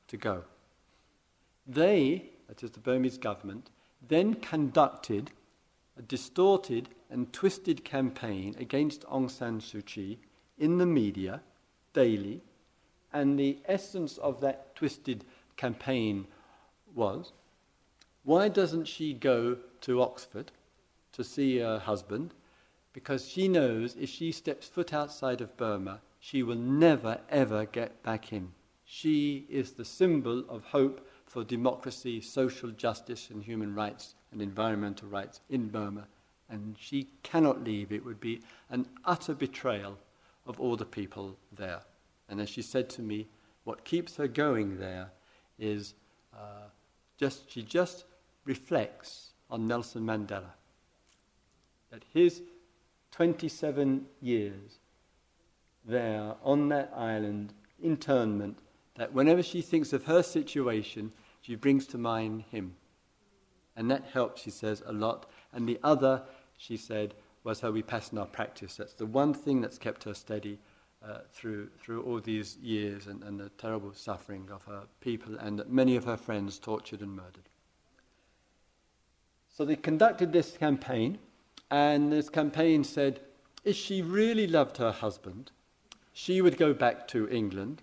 [0.08, 0.44] to go.
[1.66, 3.70] They, that is the Burmese government,
[4.06, 5.30] then conducted
[5.96, 10.18] a distorted and twisted campaign against Aung San Suu Kyi
[10.58, 11.40] in the media
[11.94, 12.42] daily,
[13.14, 15.24] and the essence of that twisted
[15.56, 16.26] campaign
[16.94, 17.32] was
[18.24, 20.52] why doesn't she go to Oxford
[21.12, 22.34] to see her husband?
[22.92, 28.02] Because she knows if she steps foot outside of Burma, she will never ever get
[28.02, 28.52] back in.
[28.84, 35.08] She is the symbol of hope for democracy, social justice, and human rights and environmental
[35.08, 36.08] rights in Burma.
[36.48, 37.92] And she cannot leave.
[37.92, 39.96] It would be an utter betrayal
[40.46, 41.82] of all the people there.
[42.28, 43.28] And as she said to me,
[43.62, 45.10] what keeps her going there
[45.58, 45.94] is
[46.34, 46.68] uh,
[47.16, 48.04] just she just
[48.44, 50.52] reflects on Nelson Mandela.
[51.90, 52.42] That his
[53.10, 54.78] 27 years
[55.84, 58.58] there on that island, internment,
[58.96, 62.74] that whenever she thinks of her situation, she brings to mind him.
[63.76, 65.30] And that helps, she says, a lot.
[65.52, 66.22] And the other,
[66.58, 68.76] she said, was her Vipassana practice.
[68.76, 70.58] That's the one thing that's kept her steady
[71.02, 75.58] uh, through, through all these years and, and the terrible suffering of her people and
[75.58, 77.48] that many of her friends tortured and murdered.
[79.60, 81.18] So they conducted this campaign,
[81.70, 83.20] and this campaign said,
[83.62, 85.50] if she really loved her husband,
[86.14, 87.82] she would go back to England.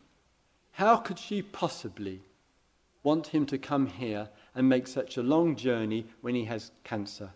[0.72, 2.24] How could she possibly
[3.04, 7.30] want him to come here and make such a long journey when he has cancer?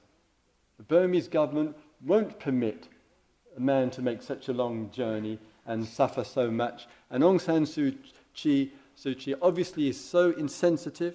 [0.78, 2.88] The Burmese government won't permit
[3.56, 6.88] a man to make such a long journey and suffer so much.
[7.12, 7.96] And Aung San Suu
[8.34, 11.14] Kyi, Suu Kyi obviously is so insensitive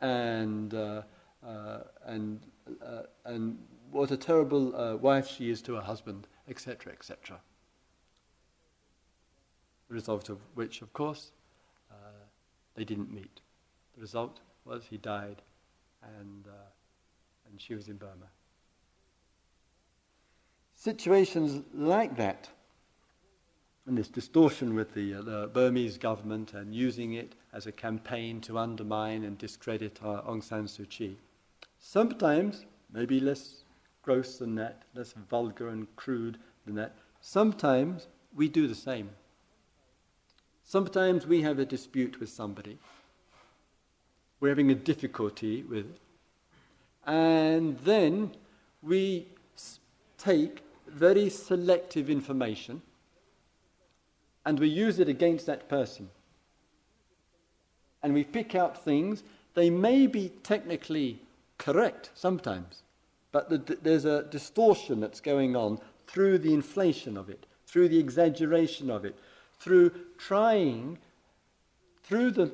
[0.00, 1.02] and, uh,
[1.46, 2.40] uh, and,
[2.82, 3.58] uh, and
[3.90, 7.40] what a terrible uh, wife she is to her husband, etc., etc.
[9.88, 11.30] The result of which, of course,
[11.90, 11.94] uh,
[12.74, 13.40] they didn't meet.
[13.94, 15.42] The result was he died
[16.02, 16.68] and, uh,
[17.48, 18.26] and she was in Burma.
[20.74, 22.48] Situations like that,
[23.86, 28.40] and this distortion with the, uh, the, Burmese government and using it as a campaign
[28.42, 31.16] to undermine and discredit uh, Aung San Suu Kyi,
[31.86, 33.62] sometimes, maybe less
[34.02, 39.08] gross than that, less vulgar and crude than that, sometimes we do the same.
[40.64, 42.78] Sometimes we have a dispute with somebody.
[44.40, 46.00] We're having a difficulty with it.
[47.06, 48.32] And then
[48.82, 49.28] we
[50.18, 52.82] take very selective information
[54.44, 56.10] and we use it against that person.
[58.02, 59.22] And we pick out things,
[59.54, 61.20] they may be technically
[61.58, 62.82] correct sometimes,
[63.32, 67.98] but the, there's a distortion that's going on through the inflation of it, through the
[67.98, 69.18] exaggeration of it,
[69.58, 70.98] through trying,
[72.02, 72.52] through the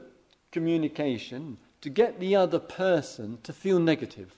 [0.51, 4.37] communication, to get the other person to feel negative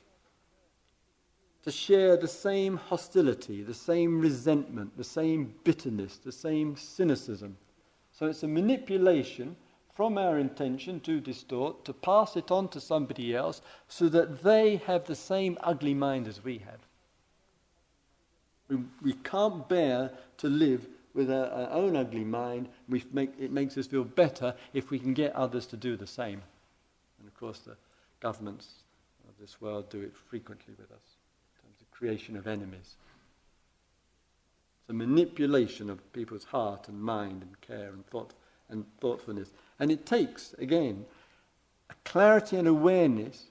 [1.65, 7.57] to share the same hostility, the same resentment, the same bitterness, the same cynicism.
[8.13, 9.57] So it's a manipulation
[9.95, 14.77] from our intention to distort, to pass it on to somebody else so that they
[14.77, 16.81] have the same ugly mind as we have.
[18.69, 22.69] We, we can't bear to live with our, our own ugly mind.
[22.89, 26.07] We make, it makes us feel better if we can get others to do the
[26.07, 26.43] same.
[27.21, 27.77] And of course, the
[28.19, 28.69] governments
[29.29, 31.17] of this world do it frequently with us
[31.57, 32.97] in terms of creation of enemies.
[34.81, 38.35] It's a manipulation of people's heart and mind and care and thought
[38.69, 39.51] and thoughtfulness.
[39.79, 41.05] And it takes, again,
[41.91, 43.47] a clarity and awareness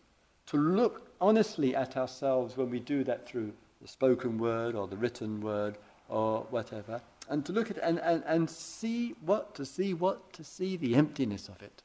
[0.47, 4.97] to look honestly at ourselves when we do that through the spoken word or the
[4.97, 5.77] written word
[6.09, 10.43] or whatever, and to look at and, and, and see what to see what to
[10.43, 11.81] see the emptiness of it.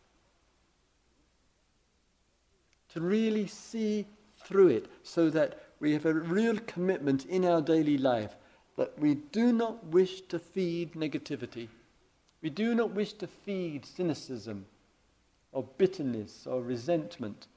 [2.95, 4.07] To really see
[4.39, 8.35] through it so that we have a real commitment in our daily life
[8.77, 11.69] that we do not wish to feed negativity.
[12.41, 14.67] We do not wish to feed cynicism
[15.53, 17.49] or bitterness or resentment.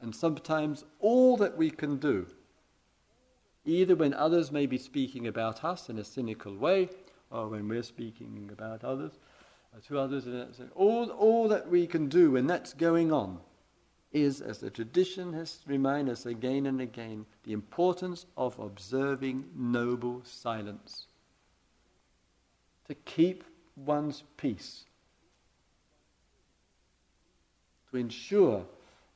[0.00, 2.26] And sometimes all that we can do,
[3.64, 6.88] either when others may be speaking about us in a cynical way,
[7.30, 9.18] or when we're speaking about others,
[9.76, 10.26] uh, to others,
[10.74, 13.38] all, all that we can do when that's going on
[14.12, 20.22] is, as the tradition has reminded us again and again, the importance of observing noble
[20.24, 21.06] silence.
[22.88, 23.44] To keep
[23.76, 24.84] one's peace,
[27.90, 28.64] to ensure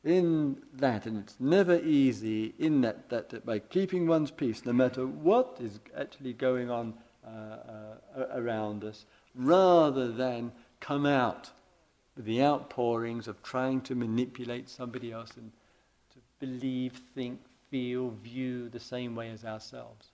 [0.04, 4.72] in that, and it's never easy in that, that, that by keeping one's peace, no
[4.72, 6.94] matter what is actually going on
[7.24, 10.50] uh, uh, around us, rather than
[10.80, 11.50] come out
[12.16, 15.52] with the outpourings of trying to manipulate somebody else and
[16.12, 17.38] to believe, think,
[17.70, 20.08] feel, view the same way as ourselves.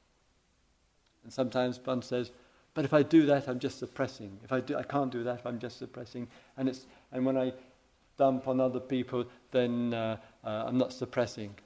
[1.25, 2.31] And sometimes one says,
[2.79, 4.39] but if I do that, I'm just suppressing.
[4.45, 6.29] If I, do, I can't do that, I'm just suppressing.
[6.57, 7.53] And, it's, and when I
[8.17, 11.57] dump on other people, then uh, uh, I'm not suppressing.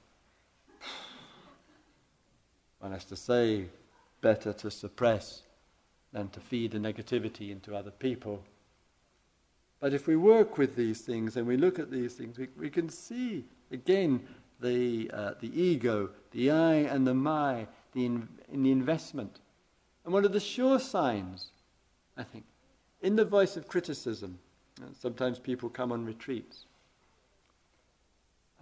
[2.79, 3.65] One has to say,
[4.21, 5.43] better to suppress
[6.13, 8.43] than to feed the negativity into other people.
[9.79, 12.71] But if we work with these things and we look at these things, we, we
[12.71, 14.19] can see again
[14.59, 19.41] the, uh, the ego, the I and the my, the in, in the investment.
[20.03, 21.47] And one of the sure signs,
[22.17, 22.45] I think,
[23.01, 24.39] in the voice of criticism,
[24.81, 26.65] uh, sometimes people come on retreats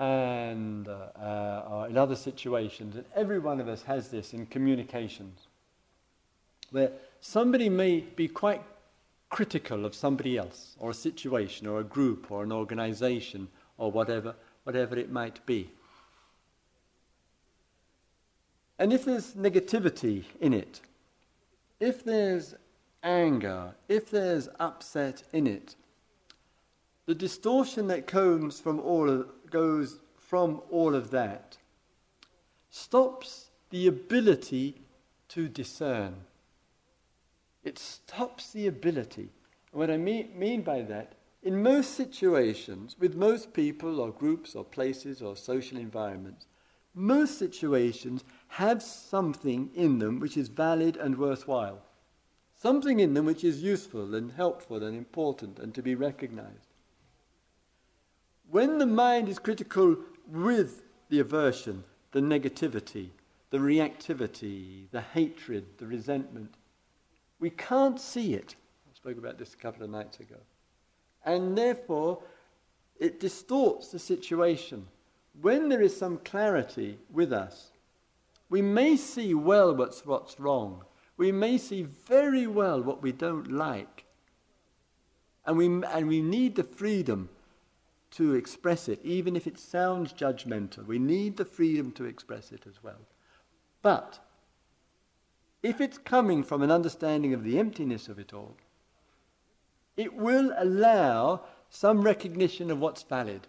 [0.01, 5.47] and uh, uh, in other situations, and every one of us has this in communications,
[6.71, 8.63] where somebody may be quite
[9.29, 14.33] critical of somebody else, or a situation, or a group, or an organization, or whatever,
[14.63, 15.69] whatever it might be.
[18.79, 20.81] And if there's negativity in it,
[21.81, 22.53] if there's
[23.03, 25.75] anger, if there's upset in it,
[27.07, 31.57] the distortion that comes from all of, goes from all of that
[32.69, 34.75] stops the ability
[35.27, 36.15] to discern.
[37.63, 39.29] It stops the ability.
[39.71, 44.55] And what I mean, mean by that, in most situations, with most people or groups
[44.55, 46.45] or places or social environments,
[46.93, 51.81] most situations have something in them which is valid and worthwhile.
[52.57, 56.67] Something in them which is useful and helpful and important and to be recognized.
[58.49, 59.95] When the mind is critical
[60.27, 63.11] with the aversion, the negativity,
[63.51, 66.55] the reactivity, the hatred, the resentment,
[67.39, 68.55] we can't see it.
[68.91, 70.35] I spoke about this a couple of nights ago.
[71.23, 72.21] And therefore,
[72.99, 74.87] it distorts the situation.
[75.41, 77.70] When there is some clarity with us,
[78.51, 80.83] we may see well what's, what's wrong.
[81.15, 84.03] We may see very well what we don't like.
[85.45, 87.29] And we, and we need the freedom
[88.11, 90.85] to express it, even if it sounds judgmental.
[90.85, 92.99] We need the freedom to express it as well.
[93.81, 94.19] But
[95.63, 98.57] if it's coming from an understanding of the emptiness of it all,
[99.95, 103.47] it will allow some recognition of what's valid.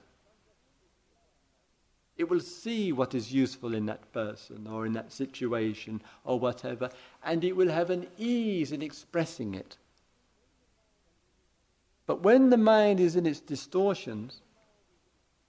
[2.16, 6.90] It will see what is useful in that person or in that situation or whatever,
[7.24, 9.78] and it will have an ease in expressing it.
[12.06, 14.42] But when the mind is in its distortions,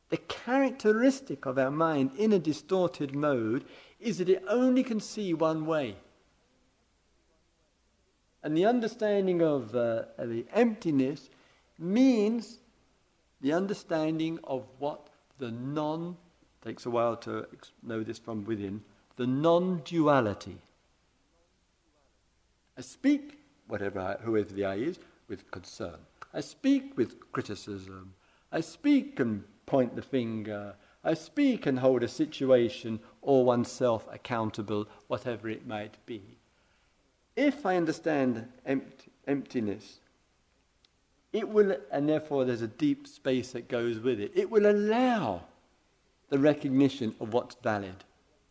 [0.09, 3.66] the characteristic of our mind in a distorted mode
[3.99, 5.95] is that it only can see one way.
[8.43, 11.30] And the understanding of uh, the emptiness
[11.80, 12.59] means
[13.41, 15.09] the understanding of what
[15.39, 16.18] the non,
[16.64, 17.47] takes a while to
[17.82, 18.82] know this from within,
[19.18, 20.57] the non duality.
[22.78, 25.97] I speak, whatever I, whoever the I is, with concern.
[26.34, 28.14] I speak with criticism.
[28.51, 30.76] I speak and point the finger.
[31.03, 36.22] I speak and hold a situation or oneself accountable, whatever it might be.
[37.36, 39.99] If I understand empt- emptiness,
[41.32, 45.43] it will, and therefore there's a deep space that goes with it, it will allow
[46.34, 48.03] the recognition of what's valid.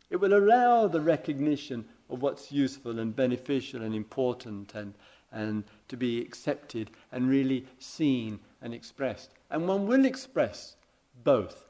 [0.08, 4.94] It will allow the recognition of what's useful and beneficial and important and,
[5.32, 9.32] and to be accepted and really seen and expressed.
[9.50, 10.76] And one will express
[11.24, 11.64] both.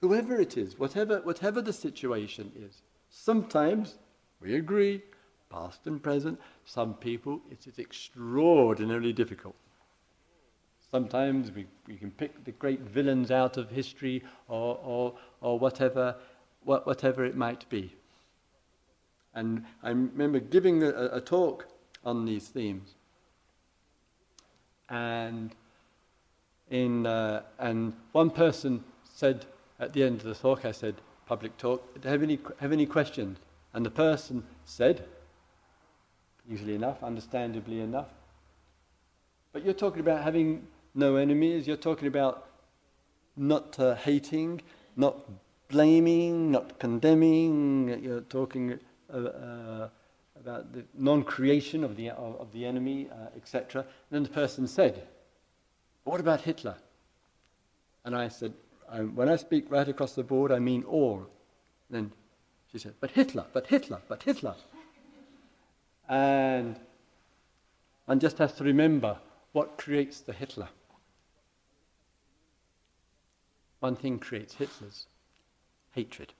[0.00, 2.80] Whoever it is, whatever, whatever the situation is.
[3.10, 3.98] Sometimes
[4.40, 5.02] we agree,
[5.50, 6.38] past and present.
[6.64, 9.56] Some people, it is extraordinarily difficult.
[10.92, 16.14] Sometimes we, we can pick the great villains out of history or, or, or whatever,
[16.64, 17.94] whatever it might be.
[19.34, 21.66] And I remember giving a, a talk
[22.04, 22.90] on these themes.
[24.90, 25.54] And
[26.70, 29.46] in, uh, and one person said
[29.80, 33.38] at the end of the talk, I said, public talk, have any, have any questions?
[33.72, 35.06] And the person said,
[36.50, 38.08] easily enough, understandably enough,
[39.54, 42.46] but you're talking about having no enemies, you're talking about
[43.36, 44.60] not uh, hating,
[44.96, 45.16] not
[45.68, 48.78] blaming, not condemning, you're talking
[49.12, 49.88] uh, uh,
[50.38, 53.84] about the non-creation of the, of, of the enemy, uh, etc.
[54.10, 55.02] then the person said,
[56.04, 56.76] what about Hitler?
[58.04, 58.52] And I said,
[59.14, 61.26] when I speak right across the board, I mean all.
[61.88, 62.12] Then
[62.70, 64.54] she said, but Hitler, but Hitler, but Hitler.
[66.08, 66.78] And
[68.06, 69.16] one just has to remember
[69.52, 70.68] what creates the Hitler.
[73.82, 75.06] One thing creates Hitler's
[75.90, 76.34] hatred,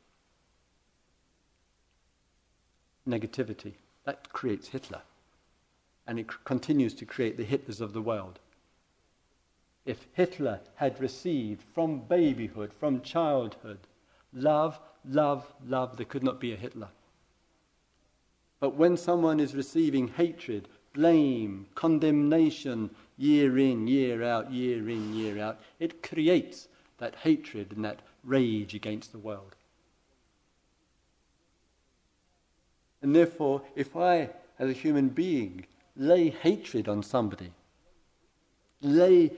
[3.05, 3.73] negativity.
[4.05, 5.03] That creates Hitler.
[6.07, 8.39] And it continues to create the Hitlers of the world.
[9.85, 13.89] If Hitler had received from babyhood, from childhood,
[14.33, 16.91] love, love, love, there could not be a Hitler.
[18.61, 25.43] But when someone is receiving hatred, blame, condemnation, year in, year out, year in, year
[25.43, 26.69] out, it creates
[27.03, 29.57] that hatred and that rage against the world.
[33.03, 37.51] And therefore, if I, as a human being, lay hatred on somebody,
[38.83, 39.33] lay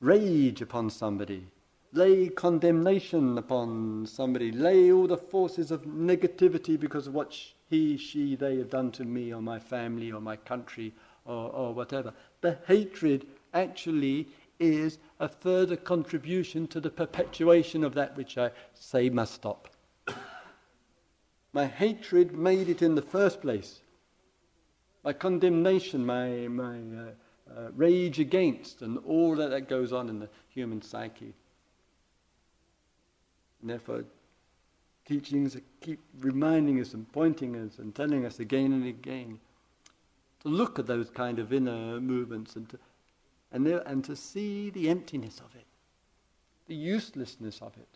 [0.00, 1.46] rage upon somebody,
[1.94, 7.34] lay condemnation upon somebody, lay all the forces of negativity because of what
[7.70, 10.92] he, she, they have done to me or my family or my country
[11.24, 12.12] or, or whatever.
[12.42, 19.08] The hatred actually is a further contribution to the perpetuation of that which I say
[19.08, 19.68] must stop.
[21.52, 23.80] my hatred made it in the first place.
[25.04, 30.18] My condemnation, my, my uh, uh, rage against, and all that, that goes on in
[30.18, 31.32] the human psyche.
[33.60, 34.04] And therefore,
[35.06, 39.38] teachings keep reminding us and pointing us and telling us again and again
[40.40, 42.78] to look at those kind of inner movements and to,
[43.56, 45.64] and, and to see the emptiness of it,
[46.66, 47.88] the uselessness of it,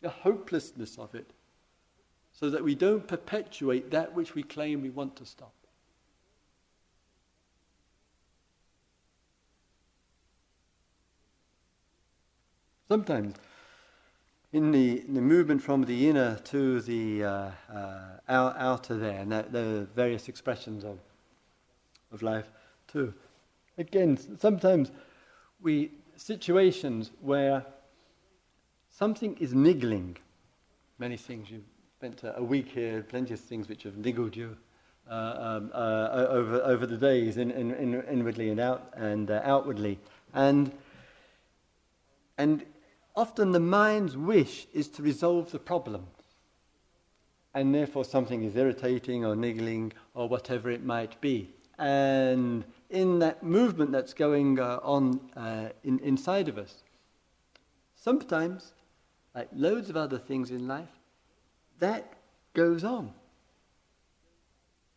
[0.00, 1.30] the hopelessness of it,
[2.32, 5.52] so that we don't perpetuate that which we claim we want to stop.
[12.88, 13.34] Sometimes
[14.52, 19.32] in the, in the movement from the inner to the uh, uh, outer there, and
[19.32, 20.98] that, the various expressions of,
[22.10, 22.50] of life
[22.86, 23.12] too.
[23.78, 24.90] Again, sometimes
[25.60, 27.64] we, situations where
[28.90, 30.16] something is niggling,
[30.98, 31.64] many things, you've
[31.98, 34.56] spent a week here, plenty of things which have niggled you
[35.10, 39.40] uh, um, uh, over, over the days, in, in, in inwardly and, out, and uh,
[39.44, 39.98] outwardly.
[40.32, 40.72] And,
[42.38, 42.64] and
[43.16, 46.06] Often the mind's wish is to resolve the problem.
[47.54, 51.50] And therefore something is irritating or niggling or whatever it might be.
[51.78, 56.82] And in that movement that's going uh, on uh, in, inside of us,
[57.96, 58.72] sometimes,
[59.34, 61.00] like loads of other things in life,
[61.78, 62.14] that
[62.52, 63.12] goes on.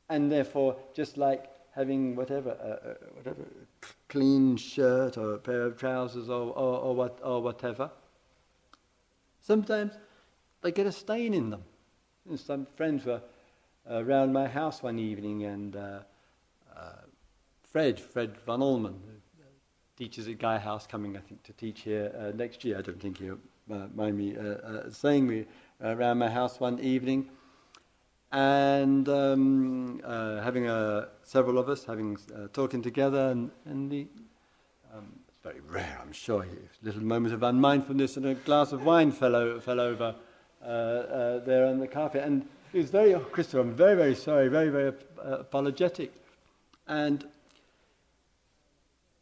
[0.10, 3.46] And therefore, just like having whatever, uh, uh whatever
[4.10, 7.92] clean shirt or a pair of trousers or, or, or, what, or whatever,
[9.48, 9.94] Sometimes
[10.62, 11.64] they get a stain in them.
[12.28, 13.22] And some friends were
[13.90, 16.00] uh, around my house one evening, and uh,
[17.72, 18.96] Fred, Fred von Allmen,
[19.98, 22.78] teaches at Gaia House, coming, I think, to teach here uh, next year.
[22.78, 23.40] I don't think he'll
[23.72, 25.46] uh, mind me uh, saying me
[25.82, 27.30] around my house one evening,
[28.32, 30.02] and um,
[30.44, 30.66] having
[31.24, 32.18] several of us having
[32.54, 34.08] talking together, and, and the
[34.94, 36.46] um, very rare, I'm sure.
[36.82, 40.16] Little moments of unmindfulness and a glass of wine fell, o- fell over
[40.62, 42.24] uh, uh, there on the carpet.
[42.24, 44.94] And he was very, oh, Christopher, I'm very, very sorry, very, very
[45.24, 46.14] uh, apologetic.
[46.88, 47.26] And,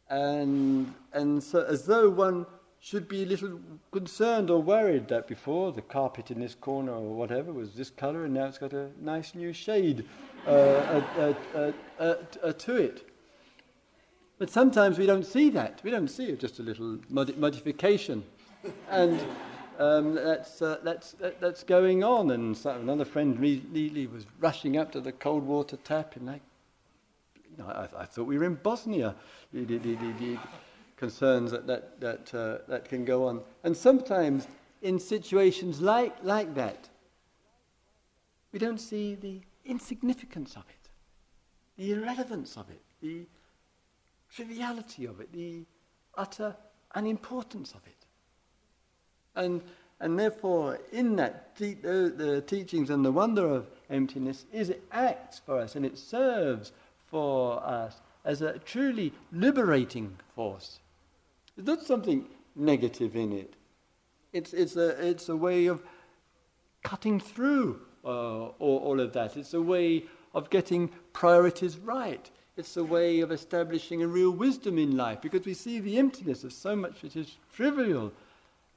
[0.08, 2.46] and, and so as though one
[2.80, 3.58] should be a little
[3.90, 8.24] concerned or worried that before the carpet in this corner or whatever was this colour
[8.24, 10.06] and now it's got a nice new shade
[10.46, 11.02] uh,
[11.54, 13.10] uh, to it.
[14.38, 15.80] But sometimes we don't see that.
[15.82, 18.22] We don't see it, just a little mod- modification.
[18.90, 19.18] and
[19.78, 22.30] um, that's, uh, that's, that, that's going on.
[22.30, 26.42] And so another friend immediately was rushing up to the cold water tap and like,
[27.64, 29.14] I, I thought we were in Bosnia.
[30.96, 33.42] Concerns that, that, that, uh, that can go on.
[33.64, 34.48] And sometimes
[34.80, 36.88] in situations like, like that,
[38.52, 40.88] we don't see the insignificance of it,
[41.76, 43.26] the irrelevance of it, the
[44.30, 45.64] triviality of it, the
[46.16, 46.56] utter
[46.94, 48.06] unimportance of it.
[49.34, 49.62] And,
[50.00, 54.82] and therefore, in that, te- the, the teachings and the wonder of emptiness is it
[54.92, 56.72] acts for us and it serves
[57.06, 60.80] for us as a truly liberating force.
[61.56, 63.54] There's not something negative in it.
[64.32, 65.82] It's, it's, a, it's a way of
[66.82, 69.36] cutting through uh, all, all, of that.
[69.36, 70.04] It's a way
[70.34, 72.30] of getting priorities right.
[72.56, 76.44] It's a way of establishing a real wisdom in life because we see the emptiness
[76.44, 78.12] of so much which is trivial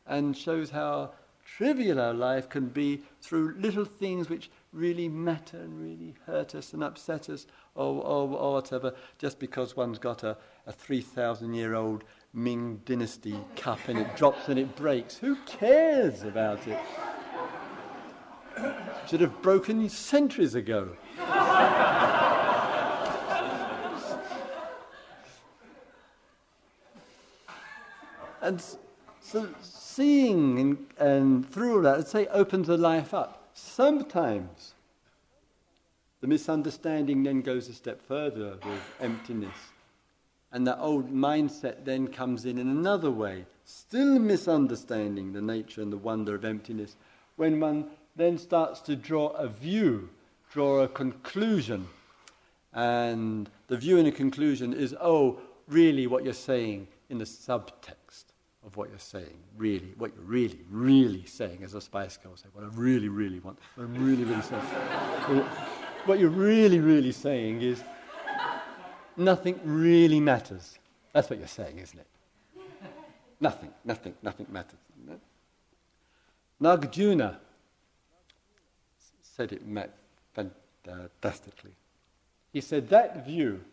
[0.08, 1.12] and shows how
[1.46, 6.74] trivial our life can be through little things which really matter and really hurt us
[6.74, 11.74] and upset us or, or, or whatever, just because one's got a, a 3,000 year
[11.74, 12.04] old
[12.34, 15.18] Ming Dynasty cup and it drops and it breaks.
[15.18, 16.80] Who cares about it?
[19.08, 20.96] Should have broken centuries ago.
[28.42, 28.64] and
[29.22, 33.39] so seeing and, and through all that, let's say, opens the life up.
[33.54, 34.74] Sometimes
[36.22, 39.56] the misunderstanding then goes a step further with emptiness.
[40.52, 45.94] And that old mindset then comes in in another way, still misunderstanding the nature and
[45.94, 46.96] the wonder of emptiness,
[47.36, 47.86] when one
[48.16, 50.10] then starts to draw a view,
[50.52, 51.88] draw a conclusion.
[52.74, 58.29] And the view and the conclusion is, oh, really what you're saying in the subtext
[58.66, 62.50] of what you're saying, really, what you're really, really saying, as a Spice Girl say,
[62.54, 64.62] what I really, really want, what I'm really, really saying.
[66.06, 67.84] what you're really, really saying is
[69.16, 70.78] nothing really matters.
[71.14, 72.06] That's what you're saying, isn't it?
[73.40, 74.80] nothing, nothing, nothing matters.
[76.62, 77.38] Nagarjuna
[79.22, 79.62] said it
[80.34, 81.72] fantastically.
[82.52, 83.64] He said that view,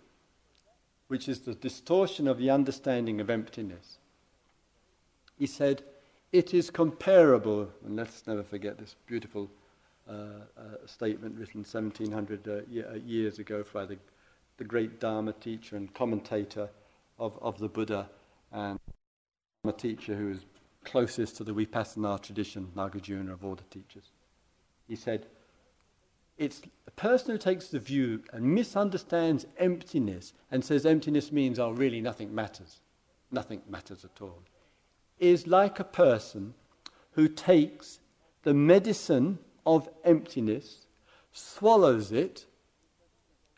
[1.08, 3.98] which is the distortion of the understanding of emptiness,
[5.38, 5.82] he said,
[6.32, 9.50] it is comparable, and let's never forget this beautiful
[10.08, 13.98] uh, uh, statement written 1700 uh, uh, years ago by the,
[14.56, 16.68] the great Dharma teacher and commentator
[17.18, 18.08] of, of the Buddha
[18.52, 18.78] and
[19.64, 20.44] a teacher who is
[20.84, 24.10] closest to the Vipassana tradition, Nagarjuna of all the teachers.
[24.86, 25.26] He said,
[26.38, 31.70] it's a person who takes the view and misunderstands emptiness and says emptiness means, oh,
[31.70, 32.80] really, nothing matters.
[33.30, 34.42] Nothing matters at all.
[35.18, 36.54] Is like a person
[37.12, 38.00] who takes
[38.42, 40.86] the medicine of emptiness,
[41.32, 42.46] swallows it,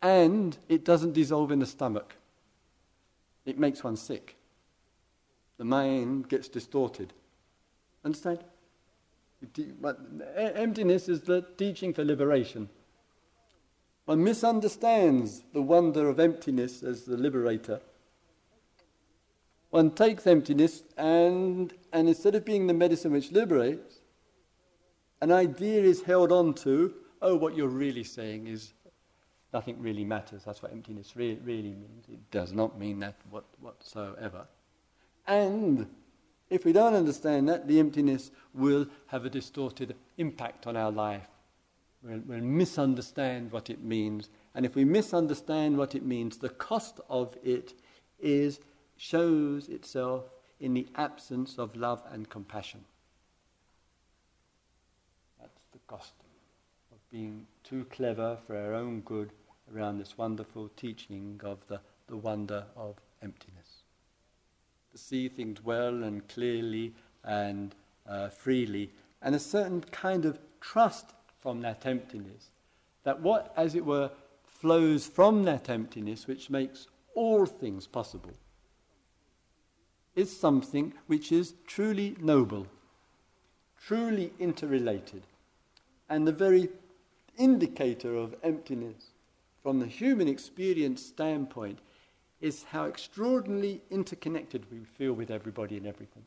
[0.00, 2.14] and it doesn't dissolve in the stomach.
[3.44, 4.36] It makes one sick.
[5.56, 7.12] The mind gets distorted.
[8.04, 8.44] Understand?
[10.36, 12.68] Emptiness is the teaching for liberation.
[14.04, 17.80] One misunderstands the wonder of emptiness as the liberator
[19.70, 24.00] one takes emptiness and, and instead of being the medicine which liberates,
[25.20, 28.72] an idea is held on to, oh, what you're really saying is
[29.52, 30.44] nothing really matters.
[30.44, 32.06] That's what emptiness re- really means.
[32.08, 34.46] It does not mean that what, whatsoever.
[35.26, 35.86] And
[36.50, 41.28] if we don't understand that, the emptiness will have a distorted impact on our life.
[42.02, 44.30] We'll, we'll misunderstand what it means.
[44.54, 47.74] And if we misunderstand what it means, the cost of it
[48.20, 48.60] is
[48.98, 50.24] shows itself
[50.60, 52.84] in the absence of love and compassion.
[55.40, 56.12] That's the cost
[56.92, 59.30] of being too clever for our own good
[59.74, 63.82] around this wonderful teaching of the, the wonder of emptiness.
[64.92, 66.92] To see things well and clearly
[67.24, 67.74] and
[68.06, 68.90] uh, freely,
[69.22, 72.50] and a certain kind of trust from that emptiness.
[73.04, 74.10] That what, as it were,
[74.44, 78.32] flows from that emptiness, which makes all things possible
[80.18, 82.66] is something which is truly noble,
[83.80, 85.22] truly interrelated,
[86.08, 86.68] and the very
[87.38, 89.10] indicator of emptiness
[89.62, 91.78] from the human experience standpoint
[92.40, 96.24] is how extraordinarily interconnected we feel with everybody and everything.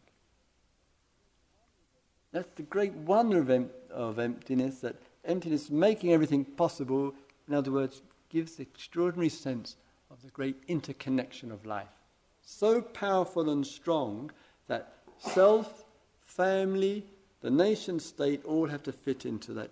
[2.31, 7.13] That's the great wonder of, em- of emptiness, that emptiness making everything possible,
[7.45, 9.75] in other words, gives the extraordinary sense
[10.09, 12.00] of the great interconnection of life
[12.43, 14.31] so powerful and strong
[14.67, 15.85] that self,
[16.21, 17.05] family,
[17.41, 19.71] the nation state all have to fit into that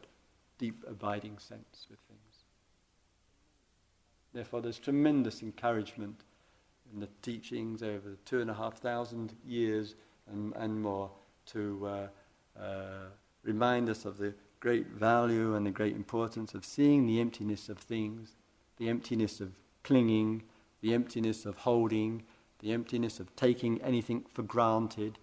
[0.57, 2.19] deep abiding sense with things.
[4.33, 6.21] Therefore, there's tremendous encouragement
[6.93, 9.95] in the teachings over the two and a half thousand years
[10.31, 11.09] and, and more
[11.47, 13.09] to uh, uh,
[13.43, 17.77] remind us of the great value and the great importance of seeing the emptiness of
[17.77, 18.35] things,
[18.77, 19.53] the emptiness of
[19.83, 20.43] clinging,
[20.81, 22.23] the emptiness of holding,
[22.59, 25.17] the emptiness of taking anything for granted,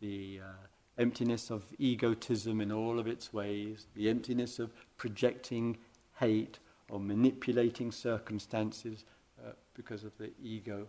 [0.00, 0.66] the uh,
[0.98, 5.76] emptiness of egotism in all of its ways, the emptiness of projecting
[6.18, 6.58] hate
[6.88, 9.04] or manipulating circumstances
[9.44, 10.86] uh, because of the ego.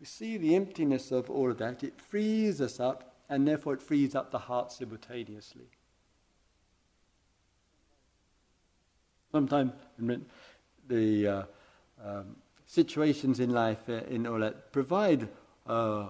[0.00, 1.82] We see the emptiness of all of that.
[1.82, 5.68] It frees us up, and therefore it frees up the heart simultaneously.
[9.32, 9.72] Sometimes
[10.86, 11.42] the uh,
[12.04, 12.36] um,
[12.74, 15.28] situations in life uh, in that provide
[15.66, 16.06] uh,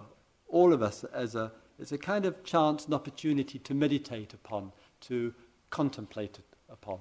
[0.49, 4.73] all of us as a, as a kind of chance and opportunity to meditate upon,
[5.01, 5.35] to
[5.71, 6.39] contemplate
[6.71, 6.99] upon.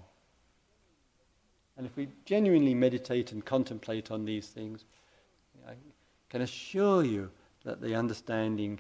[1.77, 4.85] And if we genuinely meditate and contemplate on these things,
[5.67, 5.73] I
[6.29, 7.31] can assure you
[7.63, 8.79] that the understanding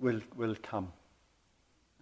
[0.00, 0.92] will, will come.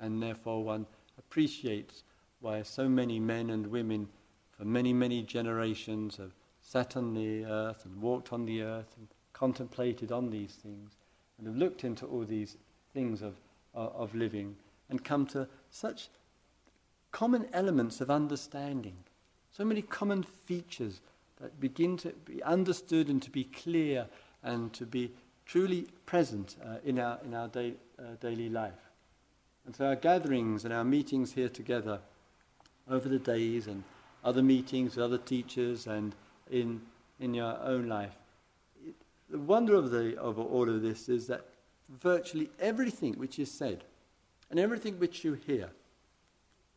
[0.01, 0.87] And therefore, one
[1.19, 2.03] appreciates
[2.41, 4.09] why so many men and women
[4.51, 6.33] for many, many generations have
[6.65, 10.97] sat on the earth and walked on the earth and contemplated on these things
[11.39, 12.57] and have looked into all these
[12.93, 13.35] things of,
[13.75, 14.57] uh, of living
[14.89, 16.09] and come to such
[17.13, 18.97] common elements of understanding,
[19.53, 21.01] so many common features
[21.41, 24.07] that begin to be understood and to be clear
[24.43, 25.13] and to be
[25.47, 28.91] truly present uh, in our, in our day, uh, daily life.
[29.67, 32.01] And so our gatherings and our meetings here together
[32.89, 33.83] over the days and
[34.25, 36.15] other meetings with other teachers and
[36.51, 36.81] in,
[37.21, 38.15] in your own life.
[38.87, 38.95] It,
[39.31, 41.47] the wonder of, the, of all of this is that
[41.89, 43.85] virtually everything which is said
[44.51, 45.71] and everything which you hear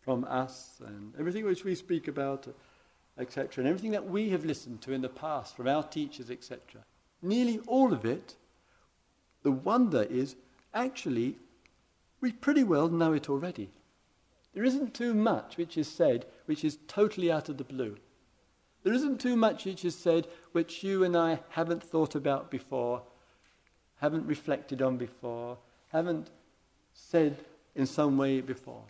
[0.01, 2.47] from us and everything which we speak about,
[3.20, 6.82] etc., and everything that we have listened to in the past from our teachers, etc.,
[7.22, 8.36] nearly all of it,
[9.43, 10.36] the wonder is
[10.74, 11.36] actually
[12.22, 13.70] we pretty well know it already.
[14.53, 17.97] There isn't too much which is said which is totally out of the blue.
[18.84, 23.01] There isn't too much which is said which you and I haven't thought about before,
[23.97, 25.57] haven't reflected on before,
[25.89, 26.30] haven't
[26.93, 27.38] said
[27.75, 28.84] in some way before.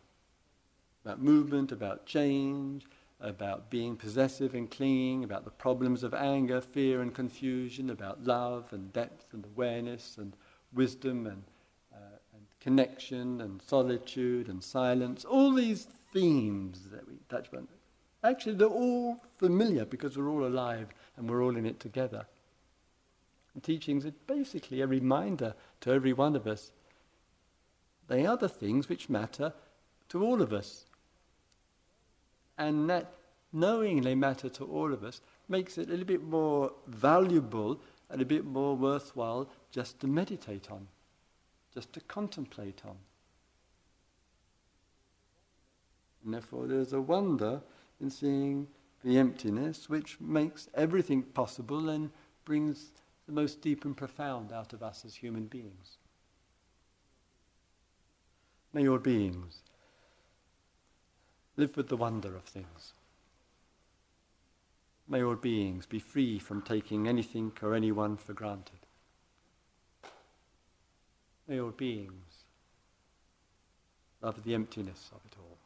[1.03, 2.85] About movement, about change,
[3.19, 8.71] about being possessive and clinging, about the problems of anger, fear, and confusion, about love
[8.71, 10.33] and depth and awareness and
[10.73, 11.43] wisdom and
[11.93, 12.17] uh,
[12.59, 17.67] connection and solitude and silence, all these themes that we touch upon,
[18.23, 22.25] actually they're all familiar because we're all alive and we're all in it together.
[23.53, 26.71] And teachings are basically a reminder to every one of us.
[28.07, 29.53] They are the things which matter
[30.09, 30.85] to all of us.
[32.57, 33.11] And that
[33.53, 38.21] knowing they matter to all of us makes it a little bit more valuable and
[38.21, 40.87] a bit more worthwhile just to meditate on
[41.77, 42.97] just to contemplate on.
[46.25, 47.61] And therefore, there's a wonder
[48.01, 48.67] in seeing
[49.03, 52.11] the emptiness which makes everything possible and
[52.45, 52.91] brings
[53.25, 55.97] the most deep and profound out of us as human beings.
[58.73, 59.61] May your beings
[61.55, 62.93] live with the wonder of things.
[65.07, 68.79] May your beings be free from taking anything or anyone for granted.
[71.47, 72.43] May all beings
[74.21, 75.56] love the emptiness of it all.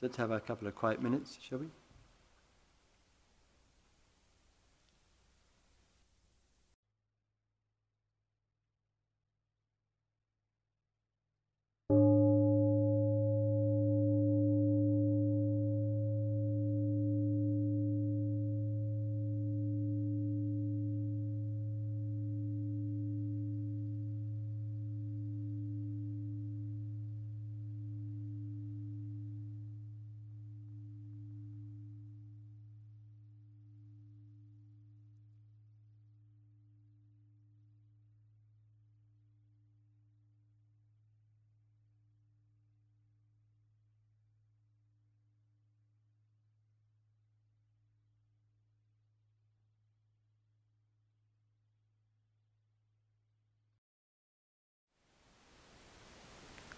[0.00, 1.66] Let's have a couple of quiet minutes, shall we?